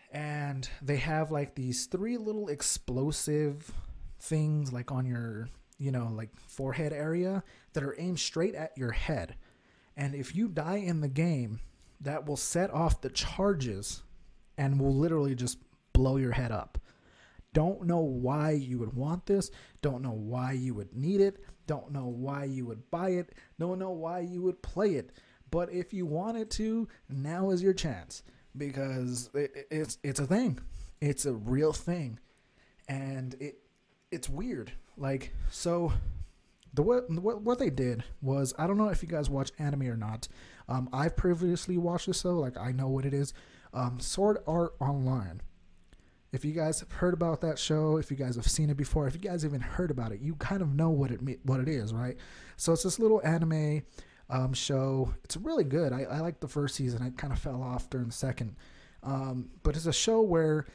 And 0.09 0.69
they 0.81 0.95
have 0.97 1.31
like 1.31 1.55
these 1.55 1.87
three 1.87 2.15
little 2.15 2.47
explosive 2.47 3.69
things 4.21 4.71
like 4.71 4.89
on 4.89 5.05
your, 5.05 5.49
you 5.79 5.91
know, 5.91 6.13
like 6.15 6.29
forehead 6.47 6.93
area 6.93 7.43
that 7.73 7.83
are 7.83 7.99
aimed 7.99 8.19
straight 8.19 8.55
at 8.55 8.71
your 8.77 8.91
head. 8.91 9.35
And 9.97 10.15
if 10.15 10.33
you 10.33 10.47
die 10.47 10.77
in 10.77 11.01
the 11.01 11.09
game, 11.09 11.59
that 11.99 12.25
will 12.25 12.37
set 12.37 12.71
off 12.71 13.01
the 13.01 13.09
charges 13.09 14.01
and 14.57 14.79
will 14.79 14.95
literally 14.95 15.35
just 15.35 15.57
blow 15.91 16.15
your 16.15 16.31
head 16.31 16.53
up. 16.53 16.77
Don't 17.57 17.87
know 17.87 18.01
why 18.01 18.51
you 18.51 18.77
would 18.77 18.93
want 18.93 19.25
this. 19.25 19.49
Don't 19.81 20.03
know 20.03 20.11
why 20.11 20.51
you 20.51 20.75
would 20.75 20.95
need 20.95 21.19
it. 21.19 21.43
Don't 21.65 21.91
know 21.91 22.05
why 22.05 22.43
you 22.43 22.67
would 22.67 22.91
buy 22.91 23.09
it. 23.09 23.33
Don't 23.57 23.79
know 23.79 23.89
why 23.89 24.19
you 24.19 24.43
would 24.43 24.61
play 24.61 24.93
it. 24.93 25.11
But 25.49 25.73
if 25.73 25.91
you 25.91 26.05
wanted 26.05 26.51
to, 26.51 26.87
now 27.09 27.49
is 27.49 27.63
your 27.63 27.73
chance 27.73 28.21
because 28.55 29.31
it, 29.33 29.65
it's 29.71 29.97
it's 30.03 30.19
a 30.19 30.27
thing. 30.27 30.59
It's 31.01 31.25
a 31.25 31.33
real 31.33 31.73
thing, 31.73 32.19
and 32.87 33.33
it 33.39 33.57
it's 34.11 34.29
weird. 34.29 34.71
Like 34.95 35.33
so, 35.49 35.93
the 36.75 36.83
what 36.83 37.09
what 37.09 37.41
what 37.41 37.57
they 37.57 37.71
did 37.71 38.03
was 38.21 38.53
I 38.59 38.67
don't 38.67 38.77
know 38.77 38.89
if 38.89 39.01
you 39.01 39.09
guys 39.09 39.31
watch 39.31 39.49
anime 39.57 39.89
or 39.89 39.97
not. 39.97 40.27
Um, 40.69 40.89
I've 40.93 41.17
previously 41.17 41.79
watched 41.79 42.05
this 42.05 42.19
so 42.19 42.37
like 42.37 42.55
I 42.55 42.71
know 42.71 42.87
what 42.87 43.03
it 43.03 43.15
is. 43.15 43.33
Um, 43.73 43.99
Sword 43.99 44.37
Art 44.45 44.75
Online. 44.79 45.41
If 46.37 46.45
you 46.45 46.51
guys 46.51 46.81
have 46.81 46.91
heard 46.91 47.15
about 47.15 47.41
that 47.41 47.57
show, 47.57 47.97
if 47.97 48.11
you 48.11 48.15
guys 48.15 48.35
have 48.35 48.47
seen 48.47 48.69
it 48.69 48.77
before, 48.77 49.07
if 49.07 49.15
you 49.15 49.19
guys 49.19 49.43
even 49.43 49.59
heard 49.59 49.89
about 49.89 50.11
it, 50.11 50.21
you 50.21 50.35
kind 50.35 50.61
of 50.61 50.75
know 50.75 50.91
what 50.91 51.09
it 51.09 51.19
what 51.41 51.59
it 51.59 51.67
is, 51.67 51.95
right? 51.95 52.15
So 52.57 52.73
it's 52.73 52.83
this 52.83 52.99
little 52.99 53.19
anime 53.23 53.81
um, 54.29 54.53
show. 54.53 55.15
It's 55.23 55.35
really 55.35 55.63
good. 55.63 55.91
I, 55.93 56.03
I 56.03 56.19
like 56.19 56.39
the 56.39 56.47
first 56.47 56.75
season. 56.75 57.01
I 57.01 57.09
kind 57.09 57.33
of 57.33 57.39
fell 57.39 57.63
off 57.63 57.89
during 57.89 58.05
the 58.05 58.13
second, 58.13 58.55
um, 59.01 59.49
but 59.63 59.75
it's 59.75 59.87
a 59.87 59.91
show 59.91 60.21
where 60.21 60.67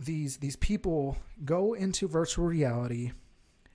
these 0.00 0.38
these 0.38 0.56
people 0.56 1.16
go 1.44 1.74
into 1.74 2.08
virtual 2.08 2.46
reality, 2.46 3.12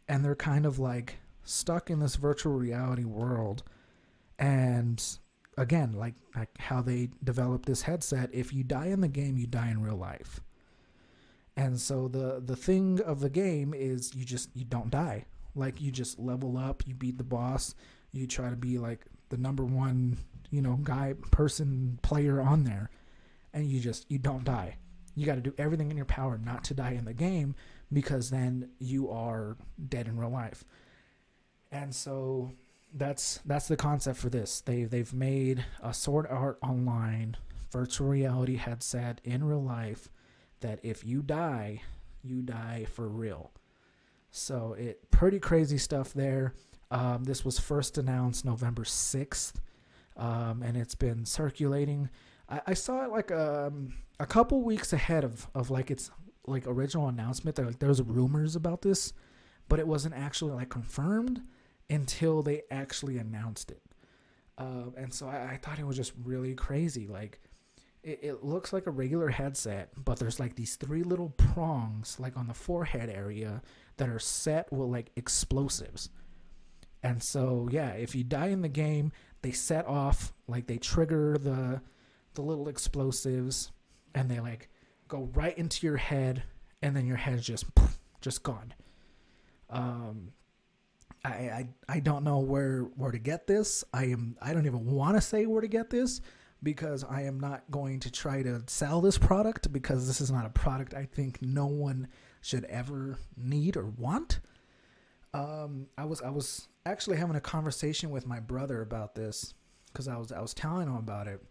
and 0.09 0.25
they're 0.25 0.35
kind 0.35 0.65
of 0.65 0.77
like 0.77 1.19
stuck 1.45 1.89
in 1.89 1.99
this 1.99 2.17
virtual 2.17 2.51
reality 2.51 3.05
world, 3.05 3.63
and 4.39 5.01
again, 5.57 5.93
like 5.93 6.15
like 6.35 6.49
how 6.57 6.81
they 6.81 7.11
develop 7.23 7.65
this 7.65 7.83
headset. 7.83 8.29
If 8.33 8.51
you 8.51 8.65
die 8.65 8.87
in 8.87 8.99
the 8.99 9.07
game, 9.07 9.37
you 9.37 9.47
die 9.47 9.71
in 9.71 9.81
real 9.81 9.95
life. 9.95 10.41
And 11.55 11.79
so 11.79 12.07
the 12.07 12.41
the 12.43 12.55
thing 12.55 12.99
of 13.01 13.19
the 13.19 13.29
game 13.29 13.73
is 13.75 14.15
you 14.15 14.25
just 14.25 14.49
you 14.55 14.65
don't 14.65 14.89
die. 14.89 15.25
Like 15.55 15.81
you 15.81 15.91
just 15.91 16.19
level 16.19 16.57
up, 16.57 16.83
you 16.87 16.95
beat 16.95 17.17
the 17.17 17.23
boss, 17.23 17.75
you 18.11 18.25
try 18.25 18.49
to 18.49 18.55
be 18.55 18.79
like 18.79 19.05
the 19.29 19.37
number 19.37 19.63
one, 19.63 20.17
you 20.49 20.61
know, 20.61 20.79
guy, 20.83 21.13
person, 21.31 21.99
player 22.01 22.41
on 22.41 22.63
there, 22.63 22.89
and 23.53 23.67
you 23.67 23.79
just 23.79 24.09
you 24.09 24.17
don't 24.17 24.43
die. 24.43 24.77
You 25.15 25.27
got 25.27 25.35
to 25.35 25.41
do 25.41 25.53
everything 25.59 25.91
in 25.91 25.97
your 25.97 26.07
power 26.07 26.39
not 26.43 26.63
to 26.65 26.73
die 26.73 26.93
in 26.93 27.05
the 27.05 27.13
game 27.13 27.53
because 27.91 28.31
then 28.31 28.69
you 28.79 29.11
are 29.11 29.57
dead 29.89 30.07
in 30.07 30.17
real 30.19 30.31
life. 30.31 30.63
And 31.71 31.93
so 31.93 32.51
that's 32.95 33.39
that's 33.45 33.67
the 33.67 33.77
concept 33.77 34.17
for 34.17 34.29
this. 34.29 34.61
They 34.61 34.85
they've 34.85 35.13
made 35.13 35.65
a 35.83 35.93
Sword 35.93 36.25
Art 36.29 36.57
Online 36.63 37.37
virtual 37.71 38.07
reality 38.07 38.55
headset 38.55 39.21
in 39.23 39.43
real 39.43 39.63
life 39.63 40.09
that 40.63 40.79
if 40.83 41.05
you 41.05 41.21
die, 41.21 41.81
you 42.23 42.41
die 42.41 42.85
for 42.91 43.07
real. 43.07 43.51
So 44.31 44.73
it 44.73 45.11
pretty 45.11 45.39
crazy 45.39 45.77
stuff 45.77 46.11
there. 46.13 46.53
Um, 46.89 47.23
this 47.23 47.45
was 47.45 47.59
first 47.59 47.97
announced 47.97 48.45
November 48.45 48.83
6th, 48.83 49.53
um, 50.17 50.63
and 50.63 50.75
it's 50.75 50.95
been 50.95 51.25
circulating. 51.25 52.09
I, 52.49 52.61
I 52.67 52.73
saw 52.73 53.03
it 53.03 53.11
like 53.11 53.31
um, 53.31 53.93
a 54.19 54.25
couple 54.25 54.63
weeks 54.63 54.91
ahead 54.93 55.23
of, 55.23 55.47
of 55.53 55.69
like 55.69 55.91
its 55.91 56.11
like 56.47 56.65
original 56.67 57.07
announcement. 57.07 57.55
There, 57.55 57.65
like 57.65 57.79
there 57.79 57.89
was 57.89 58.01
rumors 58.01 58.55
about 58.55 58.81
this, 58.81 59.13
but 59.69 59.79
it 59.79 59.87
wasn't 59.87 60.15
actually 60.15 60.53
like 60.53 60.69
confirmed 60.69 61.41
until 61.89 62.41
they 62.41 62.63
actually 62.71 63.17
announced 63.17 63.71
it. 63.71 63.81
Uh, 64.57 64.91
and 64.97 65.13
so 65.13 65.27
I, 65.27 65.53
I, 65.53 65.57
thought 65.57 65.79
it 65.79 65.87
was 65.87 65.97
just 65.97 66.13
really 66.23 66.53
crazy. 66.53 67.07
Like 67.07 67.41
it, 68.03 68.19
it 68.21 68.43
looks 68.43 68.73
like 68.73 68.85
a 68.85 68.91
regular 68.91 69.29
headset, 69.29 69.89
but 70.03 70.19
there's 70.19 70.39
like 70.39 70.55
these 70.55 70.75
three 70.75 71.03
little 71.03 71.29
prongs 71.29 72.19
like 72.19 72.37
on 72.37 72.47
the 72.47 72.53
forehead 72.53 73.09
area 73.09 73.61
that 73.97 74.09
are 74.09 74.19
set 74.19 74.71
with 74.71 74.89
like 74.89 75.11
explosives. 75.15 76.09
And 77.01 77.21
so 77.23 77.67
yeah, 77.71 77.91
if 77.91 78.15
you 78.15 78.23
die 78.23 78.47
in 78.47 78.61
the 78.61 78.69
game, 78.69 79.11
they 79.41 79.51
set 79.51 79.87
off 79.87 80.33
like 80.47 80.67
they 80.67 80.77
trigger 80.77 81.37
the 81.37 81.81
the 82.33 82.41
little 82.41 82.67
explosives 82.67 83.71
and 84.15 84.29
they 84.29 84.39
like 84.39 84.69
go 85.07 85.29
right 85.33 85.57
into 85.57 85.85
your 85.85 85.97
head 85.97 86.43
and 86.81 86.95
then 86.95 87.05
your 87.05 87.17
head's 87.17 87.45
just 87.45 87.65
just 88.21 88.43
gone. 88.43 88.73
Um 89.69 90.31
I, 91.25 91.29
I 91.29 91.67
I 91.87 91.99
don't 91.99 92.23
know 92.23 92.39
where 92.39 92.81
where 92.95 93.11
to 93.11 93.19
get 93.19 93.47
this. 93.47 93.83
I 93.93 94.05
am 94.05 94.37
I 94.41 94.53
don't 94.53 94.65
even 94.65 94.85
want 94.85 95.15
to 95.15 95.21
say 95.21 95.45
where 95.45 95.61
to 95.61 95.67
get 95.67 95.89
this 95.89 96.21
because 96.63 97.03
I 97.03 97.23
am 97.23 97.39
not 97.39 97.63
going 97.69 97.99
to 98.01 98.11
try 98.11 98.41
to 98.41 98.63
sell 98.67 99.01
this 99.01 99.17
product 99.17 99.71
because 99.71 100.07
this 100.07 100.21
is 100.21 100.31
not 100.31 100.45
a 100.45 100.49
product 100.49 100.93
I 100.93 101.05
think 101.05 101.41
no 101.41 101.65
one 101.65 102.07
should 102.41 102.65
ever 102.65 103.17
need 103.37 103.77
or 103.77 103.85
want. 103.85 104.39
Um, 105.33 105.87
I 105.97 106.05
was 106.05 106.21
I 106.21 106.29
was 106.29 106.67
actually 106.85 107.17
having 107.17 107.35
a 107.35 107.41
conversation 107.41 108.11
with 108.11 108.27
my 108.27 108.39
brother 108.39 108.81
about 108.81 109.15
this 109.15 109.53
because 109.87 110.07
I 110.07 110.17
was 110.17 110.31
I 110.31 110.41
was 110.41 110.53
telling 110.53 110.87
him 110.87 110.95
about 110.95 111.27
it, 111.27 111.43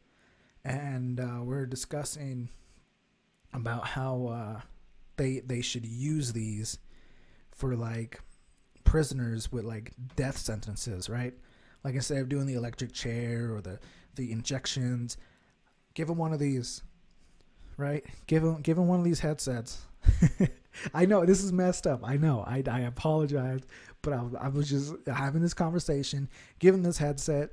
and 0.64 1.18
uh, 1.20 1.40
we 1.42 1.54
are 1.56 1.66
discussing 1.66 2.48
about 3.52 3.86
how 3.86 4.26
uh, 4.26 4.60
they 5.16 5.40
they 5.40 5.62
should 5.62 5.84
use 5.86 6.32
these 6.32 6.78
for 7.50 7.74
like 7.74 8.20
prisoners 8.84 9.50
with 9.50 9.64
like 9.64 9.92
death 10.16 10.38
sentences, 10.38 11.08
right? 11.08 11.34
Like 11.84 11.94
instead 11.94 12.18
of 12.18 12.28
doing 12.28 12.46
the 12.46 12.54
electric 12.54 12.92
chair 12.92 13.52
or 13.52 13.60
the 13.60 13.80
the 14.14 14.32
injections, 14.32 15.16
give 15.94 16.08
him 16.08 16.16
one 16.16 16.32
of 16.32 16.38
these, 16.38 16.82
right? 17.76 18.04
Give 18.26 18.42
him 18.42 18.60
give 18.62 18.76
them 18.76 18.88
one 18.88 18.98
of 18.98 19.04
these 19.04 19.20
headsets. 19.20 19.82
I 20.94 21.04
know 21.04 21.24
this 21.24 21.42
is 21.42 21.52
messed 21.52 21.86
up. 21.86 22.00
I 22.02 22.16
know. 22.16 22.44
I, 22.46 22.62
I 22.70 22.80
apologize, 22.80 23.60
but 24.00 24.12
I, 24.12 24.24
I 24.40 24.48
was 24.48 24.68
just 24.68 24.94
having 25.06 25.42
this 25.42 25.54
conversation, 25.54 26.28
Give 26.58 26.74
him 26.74 26.82
this 26.82 26.98
headset. 26.98 27.50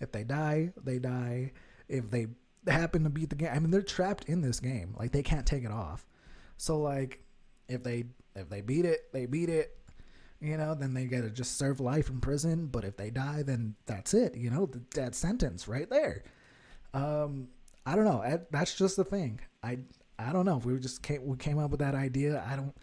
If 0.00 0.12
they 0.12 0.24
die, 0.24 0.72
they 0.82 0.98
die. 0.98 1.52
If 1.88 2.10
they 2.10 2.26
happen 2.66 3.04
to 3.04 3.10
beat 3.10 3.30
the 3.30 3.36
game, 3.36 3.50
I 3.52 3.58
mean, 3.58 3.70
they're 3.70 3.82
trapped 3.82 4.24
in 4.24 4.40
this 4.40 4.60
game. 4.60 4.94
Like 4.98 5.12
they 5.12 5.22
can't 5.22 5.46
take 5.46 5.64
it 5.64 5.70
off. 5.70 6.06
So 6.56 6.78
like, 6.78 7.22
if 7.68 7.82
they 7.82 8.04
if 8.34 8.48
they 8.48 8.60
beat 8.60 8.84
it, 8.84 9.12
they 9.12 9.26
beat 9.26 9.48
it. 9.48 9.78
You 10.44 10.58
know, 10.58 10.74
then 10.74 10.92
they 10.92 11.06
gotta 11.06 11.30
just 11.30 11.56
serve 11.56 11.80
life 11.80 12.10
in 12.10 12.20
prison. 12.20 12.66
But 12.66 12.84
if 12.84 12.96
they 12.96 13.10
die, 13.10 13.42
then 13.42 13.74
that's 13.86 14.12
it. 14.12 14.36
You 14.36 14.50
know, 14.50 14.66
the 14.66 14.78
dead 14.78 15.14
sentence 15.14 15.66
right 15.66 15.88
there. 15.88 16.22
Um, 16.92 17.48
I 17.86 17.96
don't 17.96 18.04
know. 18.04 18.22
That's 18.50 18.74
just 18.76 18.96
the 18.96 19.04
thing. 19.04 19.40
I 19.62 19.78
I 20.18 20.32
don't 20.32 20.44
know. 20.44 20.58
if 20.58 20.64
We 20.64 20.78
just 20.78 21.02
came 21.02 21.26
we 21.26 21.36
came 21.36 21.58
up 21.58 21.70
with 21.70 21.80
that 21.80 21.94
idea. 21.94 22.44
I 22.48 22.56
don't. 22.56 22.74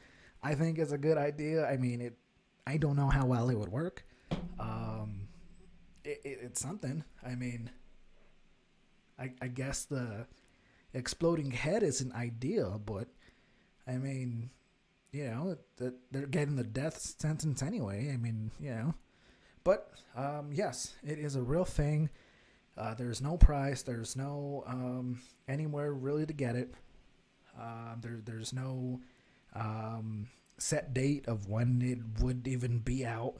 I 0.43 0.55
think 0.55 0.79
it's 0.79 0.91
a 0.91 0.97
good 0.97 1.17
idea. 1.17 1.67
I 1.67 1.77
mean, 1.77 2.01
it. 2.01 2.17
I 2.65 2.77
don't 2.77 2.95
know 2.95 3.07
how 3.09 3.25
well 3.25 3.49
it 3.49 3.55
would 3.57 3.71
work. 3.71 4.05
Um, 4.59 5.27
it, 6.03 6.21
it, 6.23 6.39
it's 6.41 6.61
something. 6.61 7.03
I 7.25 7.35
mean, 7.35 7.69
I 9.19 9.31
I 9.41 9.47
guess 9.47 9.85
the 9.85 10.25
exploding 10.93 11.51
head 11.51 11.83
isn't 11.83 12.13
ideal, 12.13 12.81
but 12.83 13.07
I 13.87 13.97
mean, 13.97 14.49
you 15.11 15.25
know, 15.25 15.57
that 15.77 15.93
they're 16.11 16.27
getting 16.27 16.55
the 16.55 16.63
death 16.63 16.97
sentence 17.19 17.61
anyway. 17.61 18.11
I 18.13 18.17
mean, 18.17 18.51
you 18.59 18.71
know, 18.71 18.93
but 19.63 19.91
um, 20.15 20.51
yes, 20.53 20.93
it 21.05 21.19
is 21.19 21.35
a 21.35 21.41
real 21.41 21.65
thing. 21.65 22.09
Uh, 22.77 22.93
there's 22.93 23.21
no 23.21 23.37
price. 23.37 23.81
There's 23.81 24.15
no 24.15 24.63
um, 24.65 25.21
anywhere 25.47 25.93
really 25.93 26.25
to 26.25 26.33
get 26.33 26.55
it. 26.55 26.73
Uh, 27.59 27.95
there, 28.01 28.21
there's 28.23 28.53
no 28.53 29.01
um, 29.53 30.27
set 30.57 30.93
date 30.93 31.27
of 31.27 31.49
when 31.49 31.81
it 31.81 32.23
would 32.23 32.47
even 32.47 32.79
be 32.79 33.05
out. 33.05 33.35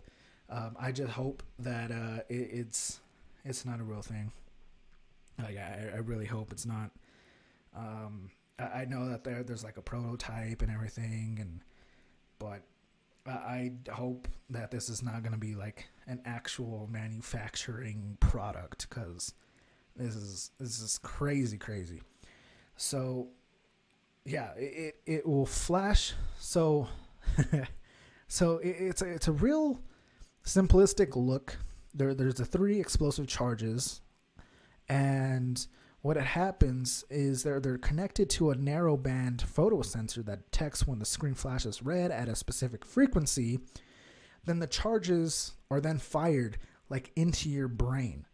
Um, 0.49 0.75
I 0.77 0.91
just 0.91 1.13
hope 1.13 1.43
that 1.59 1.91
uh, 1.91 2.19
it, 2.27 2.49
it's 2.51 2.99
it's 3.45 3.65
not 3.65 3.79
a 3.79 3.83
real 3.83 4.01
thing. 4.01 4.31
Like 5.39 5.57
I, 5.57 5.91
I 5.93 5.97
really 5.99 6.25
hope 6.25 6.51
it's 6.51 6.65
not. 6.65 6.91
Um, 7.75 8.31
I, 8.63 8.85
know 8.85 9.09
that 9.09 9.23
there 9.23 9.43
there's 9.43 9.63
like 9.63 9.77
a 9.77 9.81
prototype 9.81 10.61
and 10.61 10.71
everything, 10.71 11.37
and 11.39 11.61
but 12.39 12.63
I 13.27 13.73
hope 13.91 14.27
that 14.49 14.71
this 14.71 14.89
is 14.89 15.03
not 15.03 15.21
going 15.21 15.33
to 15.33 15.39
be 15.39 15.55
like 15.55 15.87
an 16.07 16.21
actual 16.25 16.89
manufacturing 16.91 18.17
product 18.19 18.89
because 18.89 19.33
this 19.95 20.15
is 20.15 20.51
this 20.59 20.79
is 20.79 20.99
crazy 21.01 21.57
crazy. 21.57 22.01
So 22.75 23.29
yeah, 24.25 24.51
it 24.55 24.95
it 25.05 25.25
will 25.25 25.45
flash. 25.45 26.13
So 26.39 26.87
so 28.27 28.57
it, 28.57 28.75
it's 28.79 29.01
a, 29.01 29.05
it's 29.05 29.27
a 29.27 29.33
real 29.33 29.79
simplistic 30.45 31.15
look. 31.15 31.57
There 31.93 32.13
there's 32.13 32.35
the 32.35 32.45
three 32.45 32.79
explosive 32.79 33.27
charges, 33.27 34.01
and 34.87 35.65
what 36.01 36.17
happens 36.17 37.05
is 37.09 37.43
they're 37.43 37.59
they're 37.59 37.77
connected 37.77 38.29
to 38.31 38.49
a 38.49 38.55
narrow 38.55 38.97
band 38.97 39.41
photo 39.41 39.81
sensor 39.81 40.23
that 40.23 40.51
detects 40.51 40.87
when 40.87 40.99
the 40.99 41.05
screen 41.05 41.35
flashes 41.35 41.83
red 41.83 42.11
at 42.11 42.27
a 42.27 42.35
specific 42.35 42.85
frequency. 42.85 43.59
Then 44.45 44.59
the 44.59 44.67
charges 44.67 45.53
are 45.69 45.79
then 45.79 45.99
fired 45.99 46.57
like 46.89 47.11
into 47.15 47.49
your 47.49 47.67
brain, 47.67 48.25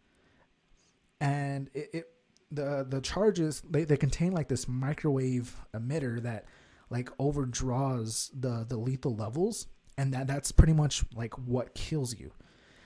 and 1.19 1.69
it, 1.73 1.89
it 1.93 2.09
the 2.51 2.85
the 2.87 3.01
charges 3.01 3.61
they, 3.69 3.83
they 3.83 3.97
contain 3.97 4.31
like 4.31 4.47
this 4.47 4.67
microwave 4.67 5.53
emitter 5.73 6.21
that 6.23 6.45
like 6.89 7.09
overdraws 7.19 8.31
the 8.33 8.65
the 8.67 8.77
lethal 8.77 9.15
levels 9.15 9.67
and 9.97 10.13
that 10.13 10.27
that's 10.27 10.51
pretty 10.51 10.73
much 10.73 11.03
like 11.13 11.37
what 11.39 11.75
kills 11.75 12.17
you 12.17 12.31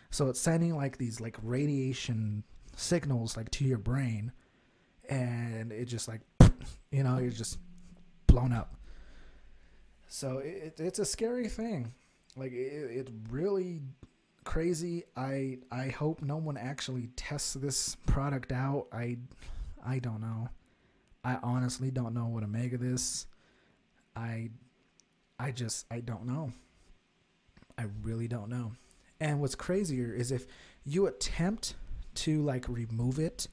so 0.09 0.29
it's 0.29 0.39
sending 0.39 0.75
like 0.75 0.97
these 0.97 1.21
like 1.21 1.37
radiation 1.43 2.43
signals 2.75 3.37
like 3.37 3.51
to 3.51 3.63
your 3.63 3.77
brain 3.77 4.31
and 5.11 5.71
it 5.71 5.85
just 5.85 6.07
like 6.07 6.21
you 6.89 7.03
know 7.03 7.19
you're 7.19 7.29
just 7.29 7.59
blown 8.25 8.51
up. 8.51 8.73
So 10.07 10.39
it, 10.39 10.79
it's 10.79 10.99
a 10.99 11.05
scary 11.05 11.47
thing. 11.47 11.93
Like 12.35 12.53
it, 12.53 12.55
it's 12.55 13.11
really 13.29 13.81
crazy. 14.43 15.03
I 15.15 15.59
i 15.69 15.89
hope 15.89 16.21
no 16.23 16.37
one 16.37 16.57
actually 16.57 17.09
tests 17.15 17.53
this 17.53 17.95
product 18.07 18.51
out. 18.51 18.87
I 18.91 19.17
i 19.85 19.99
don't 19.99 20.21
know. 20.21 20.49
I 21.23 21.37
honestly 21.43 21.91
don't 21.91 22.15
know 22.15 22.25
what 22.25 22.41
to 22.41 22.47
make 22.47 22.73
of 22.73 22.79
this. 22.79 23.27
I 24.15 24.49
i 25.37 25.51
just 25.51 25.85
i 25.91 25.99
don't 25.99 26.25
know. 26.25 26.51
I 27.77 27.85
really 28.01 28.27
don't 28.27 28.49
know. 28.49 28.71
And 29.19 29.41
what's 29.41 29.55
crazier 29.55 30.13
is 30.13 30.31
if 30.31 30.47
you 30.85 31.07
attempt 31.07 31.75
to 32.13 32.41
like 32.41 32.67
remove 32.67 33.19
it 33.19 33.47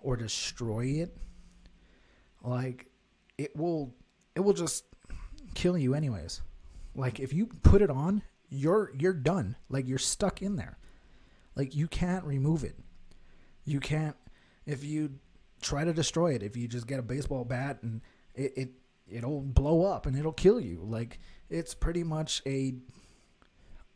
or 0.00 0.16
destroy 0.16 0.84
it, 0.86 1.16
like 2.42 2.90
it 3.38 3.56
will 3.56 3.94
it 4.34 4.40
will 4.40 4.52
just 4.52 4.84
kill 5.54 5.76
you 5.76 5.94
anyways. 5.94 6.42
Like 6.94 7.20
if 7.20 7.32
you 7.32 7.46
put 7.46 7.82
it 7.82 7.90
on, 7.90 8.22
you're 8.48 8.92
you're 8.98 9.12
done. 9.12 9.56
Like 9.68 9.86
you're 9.86 9.98
stuck 9.98 10.42
in 10.42 10.56
there. 10.56 10.78
Like 11.54 11.74
you 11.74 11.88
can't 11.88 12.24
remove 12.24 12.64
it. 12.64 12.76
You 13.64 13.80
can't 13.80 14.16
if 14.64 14.84
you 14.84 15.18
try 15.60 15.84
to 15.84 15.92
destroy 15.92 16.34
it, 16.34 16.42
if 16.42 16.56
you 16.56 16.68
just 16.68 16.86
get 16.86 16.98
a 16.98 17.02
baseball 17.02 17.44
bat 17.44 17.78
and 17.82 18.00
it, 18.34 18.52
it 18.56 18.70
it'll 19.08 19.40
blow 19.40 19.84
up 19.84 20.06
and 20.06 20.16
it'll 20.16 20.32
kill 20.32 20.60
you. 20.60 20.80
Like 20.82 21.18
it's 21.48 21.74
pretty 21.74 22.04
much 22.04 22.42
a 22.46 22.74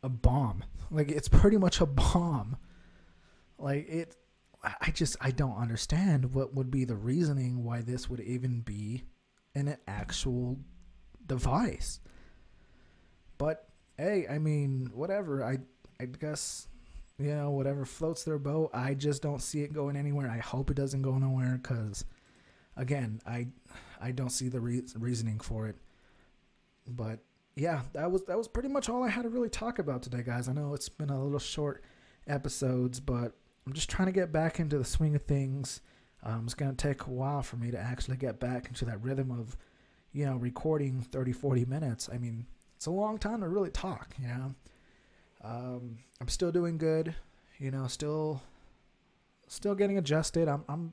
a 0.03 0.09
bomb. 0.09 0.65
Like 0.91 1.11
it's 1.11 1.29
pretty 1.29 1.57
much 1.57 1.81
a 1.81 1.87
bomb. 1.87 2.57
Like 3.59 3.89
it 3.89 4.17
I 4.63 4.91
just 4.91 5.17
I 5.21 5.31
don't 5.31 5.57
understand 5.57 6.35
what 6.35 6.55
would 6.55 6.71
be 6.71 6.85
the 6.85 6.97
reasoning 6.97 7.65
why 7.65 7.81
this 7.81 8.11
would 8.11 8.21
even 8.21 8.61
be 8.61 9.05
an 9.55 9.77
actual 9.87 10.59
device. 11.27 12.01
But 13.39 13.69
hey, 13.97 14.27
I 14.29 14.39
mean, 14.39 14.91
whatever. 14.93 15.43
I 15.45 15.59
I 15.99 16.07
guess 16.07 16.69
you 17.19 17.35
know 17.35 17.51
whatever 17.51 17.85
floats 17.85 18.25
their 18.25 18.39
boat. 18.39 18.71
I 18.75 18.95
just 18.95 19.23
don't 19.23 19.43
see 19.43 19.63
it 19.63 19.73
going 19.73 19.97
anywhere. 19.97 20.31
I 20.31 20.39
hope 20.39 20.71
it 20.71 20.77
doesn't 20.77 21.03
go 21.03 21.17
nowhere 21.17 21.59
because 21.63 22.05
again, 22.77 23.21
I 23.27 23.49
I 24.01 24.13
don't 24.13 24.31
see 24.31 24.49
the 24.49 24.61
re- 24.61 24.83
reasoning 24.95 25.41
for 25.41 25.69
it. 25.69 25.77
But 26.87 27.21
yeah, 27.57 27.83
that 27.93 28.11
was 28.11 28.25
that 28.25 28.37
was 28.39 28.49
pretty 28.49 28.69
much 28.69 28.89
all 28.89 29.03
I 29.03 29.09
had 29.09 29.23
to 29.23 29.29
really 29.29 29.51
talk 29.51 29.79
about 29.79 30.03
today, 30.03 30.23
guys. 30.23 30.49
I 30.49 30.53
know 30.53 30.75
it's 30.75 30.89
been 30.89 31.11
a 31.11 31.23
little 31.23 31.39
short 31.39 31.83
episodes, 32.27 33.01
but 33.01 33.35
I'm 33.67 33.73
just 33.73 33.91
trying 33.91 34.07
to 34.07 34.13
get 34.13 34.33
back 34.33 34.59
into 34.59 34.79
the 34.79 34.85
swing 34.85 35.15
of 35.15 35.23
things. 35.23 35.81
Um, 36.23 36.43
it's 36.45 36.55
going 36.55 36.75
to 36.75 36.89
take 36.89 37.07
a 37.07 37.11
while 37.11 37.43
for 37.43 37.57
me 37.57 37.71
to 37.71 37.79
actually 37.79 38.17
get 38.17 38.41
back 38.41 38.69
into 38.69 38.85
that 38.87 39.03
rhythm 39.03 39.31
of, 39.31 39.57
you 40.13 40.27
know, 40.27 40.37
recording 40.37 41.03
30, 41.03 41.33
40 41.33 41.65
minutes. 41.65 42.09
I 42.13 42.19
mean, 42.19 42.47
it's 42.77 42.87
a 42.87 42.91
long 42.91 43.19
time 43.19 43.41
to 43.41 43.49
really 43.49 43.71
talk, 43.71 44.15
you 44.21 44.29
know. 44.29 44.55
Um, 45.43 45.99
I'm 46.21 46.29
still 46.29 46.53
doing 46.53 46.79
good, 46.79 47.15
you 47.59 47.71
know, 47.71 47.87
still 47.87 48.43
still 49.49 49.75
getting 49.75 49.99
adjusted. 49.99 50.49
I'm 50.49 50.65
I'm 50.69 50.93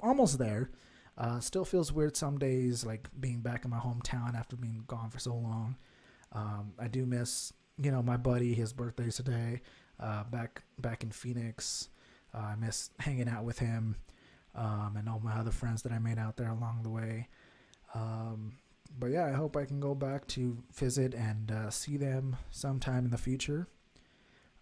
almost 0.00 0.38
there. 0.38 0.70
Uh, 1.16 1.38
still 1.38 1.64
feels 1.64 1.92
weird 1.92 2.16
some 2.16 2.38
days, 2.38 2.84
like 2.84 3.08
being 3.20 3.40
back 3.40 3.64
in 3.64 3.70
my 3.70 3.78
hometown 3.78 4.34
after 4.36 4.56
being 4.56 4.82
gone 4.88 5.10
for 5.10 5.20
so 5.20 5.34
long. 5.34 5.76
Um, 6.32 6.72
I 6.78 6.88
do 6.88 7.06
miss, 7.06 7.52
you 7.78 7.92
know, 7.92 8.02
my 8.02 8.16
buddy. 8.16 8.52
His 8.52 8.72
birthday's 8.72 9.16
today. 9.16 9.60
Uh, 10.00 10.24
back 10.24 10.62
back 10.78 11.04
in 11.04 11.10
Phoenix. 11.10 11.88
Uh, 12.34 12.38
I 12.38 12.54
miss 12.56 12.90
hanging 12.98 13.28
out 13.28 13.44
with 13.44 13.58
him 13.58 13.96
um, 14.54 14.94
and 14.98 15.08
all 15.08 15.20
my 15.22 15.34
other 15.34 15.50
friends 15.50 15.82
that 15.82 15.92
I 15.92 15.98
made 15.98 16.18
out 16.18 16.36
there 16.36 16.50
along 16.50 16.80
the 16.82 16.90
way. 16.90 17.28
Um, 17.94 18.54
but 18.98 19.06
yeah, 19.08 19.26
I 19.26 19.32
hope 19.32 19.56
I 19.56 19.64
can 19.64 19.80
go 19.80 19.94
back 19.94 20.26
to 20.28 20.56
visit 20.72 21.14
and 21.14 21.50
uh, 21.50 21.70
see 21.70 21.96
them 21.96 22.36
sometime 22.50 23.04
in 23.04 23.10
the 23.10 23.18
future. 23.18 23.68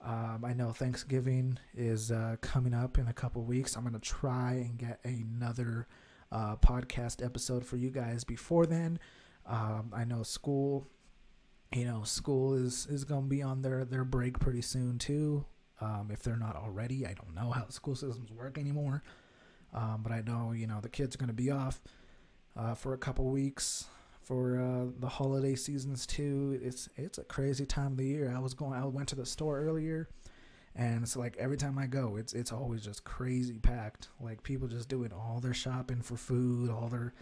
Um, 0.05 0.45
I 0.45 0.53
know 0.53 0.73
Thanksgiving 0.73 1.59
is 1.75 2.11
uh, 2.11 2.37
coming 2.41 2.75
up 2.75 2.99
in 2.99 3.07
a 3.07 3.13
couple 3.13 3.43
weeks. 3.43 3.77
I'm 3.77 3.83
going 3.83 3.95
to 3.95 4.01
try 4.01 4.55
and 4.55 4.77
get 4.77 4.99
another 5.05 5.87
uh, 6.33 6.57
podcast 6.57 7.25
episode 7.25 7.65
for 7.65 7.77
you 7.77 7.91
guys 7.91 8.25
before 8.25 8.67
then. 8.67 8.99
Um, 9.47 9.93
I 9.95 10.05
know 10.05 10.23
school, 10.23 10.87
you 11.73 11.85
know, 11.85 12.03
school 12.03 12.55
is, 12.55 12.87
is 12.91 13.05
going 13.05 13.25
to 13.25 13.29
be 13.29 13.43
on 13.43 13.63
their, 13.63 13.85
their 13.85 14.05
break 14.05 14.41
pretty 14.41 14.63
soon 14.63 14.99
too. 14.99 15.45
Um, 15.83 16.11
if 16.13 16.23
they're 16.23 16.37
not 16.37 16.55
already, 16.55 17.05
I 17.05 17.15
don't 17.15 17.35
know 17.35 17.51
how 17.51 17.69
school 17.69 17.97
systems 17.97 18.31
work 18.31 18.57
anymore. 18.57 19.03
Um, 19.75 20.01
but 20.03 20.13
I 20.13 20.21
know, 20.21 20.53
you 20.53 20.67
know, 20.67 20.81
the 20.81 20.89
kids 20.89 21.17
are 21.17 21.19
going 21.19 21.29
to 21.29 21.35
be 21.35 21.51
off 21.51 21.81
uh, 22.57 22.75
for 22.75 22.95
a 22.95 22.99
couple 22.99 23.25
weeks 23.25 23.87
for 24.23 24.61
uh, 24.61 24.91
the 25.01 25.09
holiday 25.09 25.57
seasons 25.57 26.07
too. 26.07 26.61
It's 26.63 26.89
it's 26.97 27.19
a 27.19 27.25
crazy 27.25 27.67
time 27.67 27.93
of 27.93 27.97
the 27.97 28.07
year. 28.07 28.33
I 28.35 28.39
was 28.39 28.55
going, 28.55 28.75
I 28.75 28.85
went 28.85 29.09
to 29.09 29.17
the 29.17 29.27
store 29.27 29.61
earlier, 29.61 30.09
and 30.77 31.03
it's 31.03 31.17
like 31.17 31.37
every 31.39 31.57
time 31.57 31.79
I 31.79 31.87
go, 31.87 32.17
it's 32.17 32.33
it's 32.33 32.53
always 32.53 32.83
just 32.85 33.03
crazy 33.05 33.59
packed. 33.59 34.09
Like 34.21 34.43
people 34.43 34.69
just 34.69 34.89
doing 34.89 35.13
all 35.13 35.41
their 35.41 35.55
shopping 35.55 36.03
for 36.03 36.17
food, 36.17 36.71
all 36.71 36.89
their, 36.89 37.15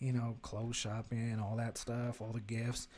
you 0.00 0.12
know, 0.12 0.36
clothes 0.42 0.76
shopping, 0.76 1.38
all 1.40 1.56
that 1.56 1.78
stuff, 1.78 2.20
all 2.20 2.32
the 2.32 2.40
gifts. 2.40 2.88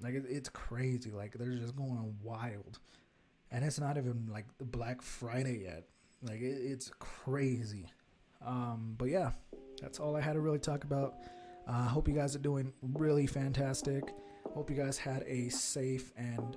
Like 0.00 0.14
it, 0.14 0.24
it's 0.28 0.48
crazy. 0.48 1.10
Like 1.10 1.34
they're 1.34 1.56
just 1.56 1.76
going 1.76 2.16
wild 2.22 2.78
and 3.52 3.64
it's 3.64 3.80
not 3.80 3.96
even 3.96 4.28
like 4.30 4.46
Black 4.58 5.02
Friday 5.02 5.62
yet. 5.64 5.84
Like 6.22 6.40
it, 6.40 6.58
it's 6.62 6.90
crazy. 6.98 7.86
Um, 8.44 8.94
but 8.96 9.08
yeah, 9.08 9.30
that's 9.80 9.98
all 9.98 10.16
I 10.16 10.20
had 10.20 10.34
to 10.34 10.40
really 10.40 10.58
talk 10.58 10.84
about. 10.84 11.14
I 11.66 11.72
uh, 11.72 11.88
hope 11.88 12.08
you 12.08 12.14
guys 12.14 12.34
are 12.34 12.40
doing 12.40 12.72
really 12.82 13.26
fantastic. 13.26 14.14
Hope 14.54 14.70
you 14.70 14.76
guys 14.76 14.98
had 14.98 15.22
a 15.26 15.48
safe 15.48 16.12
and 16.16 16.56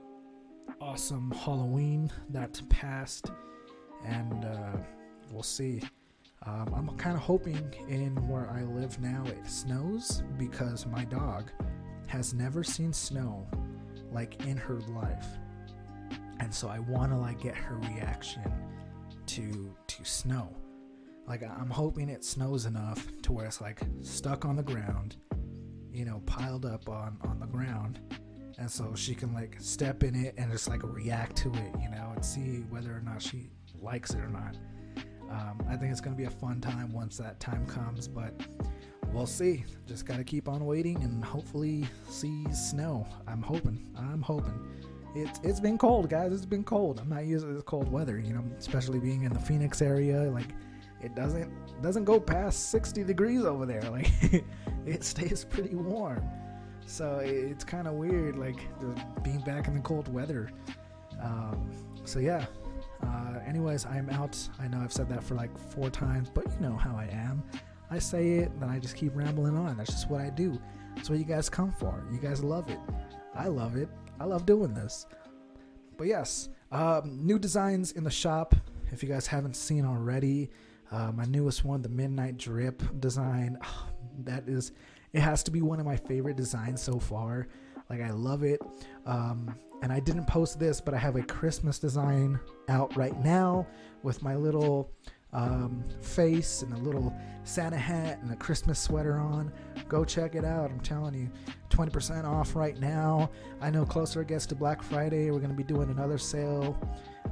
awesome 0.82 1.32
Halloween 1.32 2.12
that 2.30 2.62
passed, 2.70 3.32
and 4.06 4.46
uh, 4.46 4.78
we'll 5.32 5.44
see. 5.44 5.82
Um, 6.46 6.74
I'm 6.76 6.98
kind 6.98 7.16
of 7.16 7.22
hoping 7.22 7.74
in 7.88 8.16
where 8.28 8.50
I 8.50 8.64
live 8.64 9.00
now 9.00 9.24
it 9.26 9.48
snows 9.48 10.24
because 10.38 10.86
my 10.86 11.06
dog 11.06 11.52
has 12.08 12.34
never 12.34 12.64
seen 12.64 12.92
snow 12.92 13.48
like 14.12 14.46
in 14.46 14.58
her 14.58 14.80
life 14.90 15.26
and 16.44 16.54
so 16.54 16.68
I 16.68 16.80
want 16.80 17.12
to 17.14 17.18
like 17.18 17.42
get 17.42 17.56
her 17.56 17.78
reaction 17.78 18.52
to 19.28 19.74
to 19.88 20.04
snow. 20.04 20.54
Like 21.26 21.42
I'm 21.42 21.70
hoping 21.70 22.10
it 22.10 22.26
snows 22.26 22.66
enough 22.66 23.08
to 23.22 23.32
where 23.32 23.46
it's 23.46 23.62
like 23.62 23.80
stuck 24.02 24.44
on 24.44 24.58
the 24.58 24.64
ground, 24.64 25.16
you 25.94 26.04
know, 26.04 26.22
piled 26.26 26.66
up 26.66 26.90
on 26.90 27.18
on 27.22 27.40
the 27.40 27.48
ground, 27.48 28.02
and 28.58 28.70
so 28.70 28.94
she 28.94 29.16
can 29.16 29.34
like 29.34 29.56
step 29.60 30.04
in 30.04 30.16
it 30.16 30.36
and 30.38 30.52
just 30.52 30.68
like 30.68 30.82
react 30.84 31.38
to 31.38 31.50
it, 31.54 31.72
you 31.82 31.90
know, 31.90 32.12
and 32.14 32.26
see 32.26 32.66
whether 32.70 32.92
or 32.94 33.02
not 33.02 33.22
she 33.22 33.50
likes 33.80 34.14
it 34.14 34.20
or 34.20 34.28
not. 34.28 34.58
Um, 35.30 35.66
I 35.70 35.78
think 35.78 35.92
it's 35.94 36.02
gonna 36.02 36.18
be 36.18 36.26
a 36.26 36.30
fun 36.30 36.60
time 36.60 36.92
once 36.92 37.16
that 37.20 37.40
time 37.40 37.66
comes, 37.68 38.10
but 38.10 38.34
we'll 39.14 39.26
see. 39.26 39.64
Just 39.88 40.06
gotta 40.06 40.26
keep 40.26 40.50
on 40.50 40.66
waiting 40.66 41.02
and 41.04 41.24
hopefully 41.24 41.86
see 42.10 42.46
snow. 42.52 43.08
I'm 43.30 43.42
hoping. 43.42 43.82
I'm 43.98 44.22
hoping 44.22 44.60
it's 45.16 45.40
it's 45.44 45.60
been 45.60 45.78
cold, 45.78 46.10
guys. 46.10 46.32
It's 46.32 46.46
been 46.46 46.64
cold. 46.64 47.00
I'm 47.00 47.10
not 47.10 47.26
used 47.26 47.46
to 47.46 47.54
this 47.54 47.64
cold 47.64 47.92
weather, 47.92 48.20
you 48.20 48.34
know, 48.34 48.44
especially 48.58 49.00
being 49.00 49.24
in 49.24 49.34
the 49.34 49.40
Phoenix 49.40 49.82
area. 49.82 50.24
Like, 50.24 50.50
it 51.02 51.16
doesn't 51.16 51.52
doesn't 51.82 52.06
go 52.06 52.20
past 52.20 52.70
60 52.72 53.04
degrees 53.04 53.44
over 53.44 53.66
there. 53.66 53.82
Like, 53.92 54.12
it 54.86 55.04
stays 55.04 55.46
pretty 55.46 55.76
warm. 55.76 56.24
So 56.86 57.20
it's 57.20 57.64
kind 57.64 57.88
of 57.88 57.94
weird, 57.94 58.36
like 58.36 58.60
being 59.24 59.40
back 59.40 59.68
in 59.68 59.76
the 59.76 59.80
cold 59.80 60.12
weather. 60.14 60.50
Um, 61.22 61.72
so 62.04 62.20
yeah. 62.20 62.46
Uh, 63.02 63.40
anyways, 63.46 63.86
I'm 63.86 64.10
out. 64.10 64.38
I 64.60 64.68
know 64.68 64.80
I've 64.80 64.94
said 64.94 65.10
that 65.10 65.24
for 65.24 65.36
like 65.36 65.58
four 65.58 65.90
times, 65.90 66.30
but 66.30 66.46
you 66.46 66.68
know 66.68 66.76
how 66.76 66.96
I 66.96 67.06
am. 67.12 67.44
I 67.92 68.00
say 68.00 68.40
it, 68.40 68.60
then 68.60 68.70
I 68.70 68.80
just 68.80 68.96
keep 68.96 69.16
rambling 69.16 69.58
on. 69.58 69.78
That's 69.78 69.92
just 69.92 70.10
what 70.10 70.22
I 70.22 70.30
do. 70.30 70.60
That's 70.96 71.10
what 71.10 71.20
you 71.20 71.26
guys 71.26 71.50
come 71.50 71.72
for. 71.72 72.04
You 72.12 72.18
guys 72.18 72.44
love 72.44 72.70
it. 72.70 72.80
I 73.36 73.48
love 73.48 73.76
it. 73.76 73.90
I 74.24 74.26
love 74.26 74.46
doing 74.46 74.74
this. 74.74 75.06
But 75.98 76.08
yes, 76.08 76.48
um, 76.72 77.20
new 77.26 77.38
designs 77.38 77.92
in 77.92 78.06
the 78.06 78.10
shop. 78.10 78.56
If 78.94 79.04
you 79.04 79.10
guys 79.10 79.28
haven't 79.28 79.58
seen 79.58 79.84
already, 79.84 80.50
uh, 80.94 81.12
my 81.12 81.26
newest 81.26 81.66
one, 81.66 81.82
the 81.82 81.90
Midnight 81.90 82.38
Drip 82.38 82.82
design. 83.02 83.58
Oh, 83.62 83.88
that 84.24 84.48
is, 84.48 84.72
it 85.12 85.20
has 85.20 85.44
to 85.44 85.52
be 85.52 85.62
one 85.62 85.82
of 85.82 85.86
my 85.86 85.98
favorite 85.98 86.38
designs 86.38 86.82
so 86.82 87.00
far. 87.00 87.50
Like 87.90 88.00
I 88.00 88.12
love 88.12 88.44
it. 88.44 88.62
Um, 89.06 89.54
and 89.82 89.92
I 89.92 90.00
didn't 90.00 90.26
post 90.26 90.58
this, 90.58 90.80
but 90.80 90.94
I 90.94 90.98
have 91.00 91.18
a 91.18 91.24
Christmas 91.24 91.78
design 91.78 92.40
out 92.70 92.96
right 92.96 93.20
now 93.26 93.68
with 94.04 94.24
my 94.24 94.38
little 94.38 94.90
um, 95.34 95.84
face 96.02 96.62
and 96.62 96.74
a 96.74 96.78
little 96.78 97.14
Santa 97.44 97.78
hat 97.78 98.20
and 98.22 98.32
a 98.32 98.36
Christmas 98.36 98.80
sweater 98.80 99.18
on. 99.18 99.52
Go 99.90 100.06
check 100.06 100.36
it 100.36 100.46
out. 100.46 100.72
I'm 100.72 100.80
telling 100.80 101.14
you, 101.14 101.30
20% 101.70 102.26
off 102.26 102.56
right 102.56 102.80
now. 102.80 103.30
I 103.62 103.70
know 103.70 103.86
closer 103.86 104.22
it 104.22 104.28
gets 104.28 104.46
to 104.48 104.56
Black 104.56 104.82
Friday, 104.82 105.32
we're 105.32 105.40
going 105.40 105.50
to 105.50 105.56
be 105.56 105.64
doing 105.64 105.90
another 105.90 106.18
sale. 106.18 106.78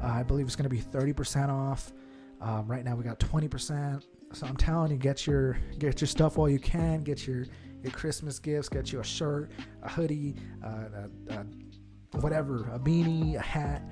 Uh, 0.03 0.07
I 0.07 0.23
believe 0.23 0.45
it's 0.45 0.55
going 0.55 0.69
to 0.69 0.75
be 0.75 0.81
30% 0.81 1.49
off. 1.49 1.93
Um, 2.41 2.67
right 2.67 2.83
now 2.83 2.95
we 2.95 3.03
got 3.03 3.19
20%. 3.19 4.03
So 4.33 4.47
I'm 4.47 4.57
telling 4.57 4.91
you, 4.91 4.97
get 4.97 5.27
your 5.27 5.57
get 5.77 5.99
your 5.99 6.07
stuff 6.07 6.37
while 6.37 6.49
you 6.49 6.59
can. 6.59 7.03
Get 7.03 7.27
your 7.27 7.45
your 7.83 7.91
Christmas 7.91 8.39
gifts. 8.39 8.69
Get 8.69 8.91
you 8.91 9.01
a 9.01 9.03
shirt, 9.03 9.51
a 9.83 9.89
hoodie, 9.89 10.35
uh, 10.63 11.07
a, 11.29 11.33
a 11.33 11.45
whatever, 12.19 12.69
a 12.73 12.79
beanie, 12.79 13.35
a 13.35 13.41
hat. 13.41 13.83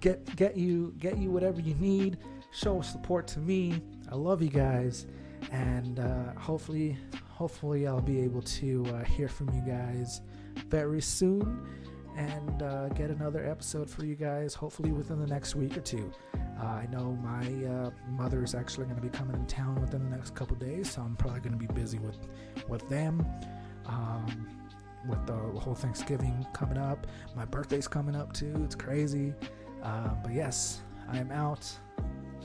Get 0.00 0.34
get 0.36 0.56
you 0.56 0.92
get 0.98 1.18
you 1.18 1.30
whatever 1.30 1.60
you 1.60 1.74
need. 1.74 2.18
Show 2.56 2.80
support 2.80 3.26
to 3.28 3.38
me. 3.38 3.82
I 4.10 4.14
love 4.14 4.40
you 4.40 4.48
guys, 4.48 5.04
and 5.52 6.00
uh, 6.00 6.32
hopefully 6.40 6.96
hopefully 7.28 7.86
I'll 7.86 8.00
be 8.00 8.18
able 8.20 8.40
to 8.40 8.86
uh, 8.94 9.04
hear 9.04 9.28
from 9.28 9.50
you 9.50 9.60
guys 9.60 10.22
very 10.68 11.02
soon 11.02 11.68
and 12.16 12.62
uh, 12.62 12.88
get 12.88 13.10
another 13.10 13.44
episode 13.44 13.90
for 13.90 14.06
you 14.06 14.14
guys, 14.14 14.54
hopefully 14.54 14.90
within 14.90 15.20
the 15.20 15.26
next 15.26 15.54
week 15.54 15.76
or 15.76 15.82
two. 15.82 16.10
Uh, 16.58 16.64
I 16.64 16.88
know 16.90 17.18
my 17.22 17.46
uh, 17.66 17.90
mother 18.08 18.42
is 18.42 18.54
actually 18.54 18.84
going 18.84 18.96
to 18.96 19.02
be 19.02 19.10
coming 19.10 19.36
in 19.36 19.44
town 19.44 19.78
within 19.78 20.02
the 20.08 20.16
next 20.16 20.34
couple 20.34 20.56
days, 20.56 20.90
so 20.90 21.02
I'm 21.02 21.14
probably 21.16 21.40
going 21.40 21.52
to 21.52 21.58
be 21.58 21.72
busy 21.78 21.98
with 21.98 22.16
with 22.68 22.88
them. 22.88 23.26
Um, 23.84 24.48
with 25.06 25.26
the 25.26 25.34
whole 25.34 25.74
Thanksgiving 25.74 26.46
coming 26.54 26.78
up, 26.78 27.06
my 27.36 27.44
birthday's 27.44 27.86
coming 27.86 28.16
up 28.16 28.32
too. 28.32 28.54
It's 28.64 28.74
crazy, 28.74 29.34
uh, 29.82 30.14
but 30.22 30.32
yes, 30.32 30.80
I 31.12 31.18
am 31.18 31.30
out. 31.30 31.70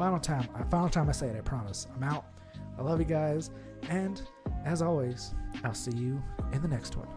Final 0.01 0.19
time, 0.19 0.49
uh, 0.55 0.63
final 0.63 0.89
time 0.89 1.09
I 1.09 1.11
say 1.11 1.27
it. 1.27 1.35
I 1.37 1.41
promise. 1.41 1.85
I'm 1.95 2.01
out. 2.01 2.25
I 2.75 2.81
love 2.81 2.97
you 2.97 3.05
guys, 3.05 3.51
and 3.87 4.19
as 4.65 4.81
always, 4.81 5.35
I'll 5.63 5.75
see 5.75 5.95
you 5.95 6.19
in 6.53 6.63
the 6.63 6.67
next 6.67 6.95
one. 6.95 7.07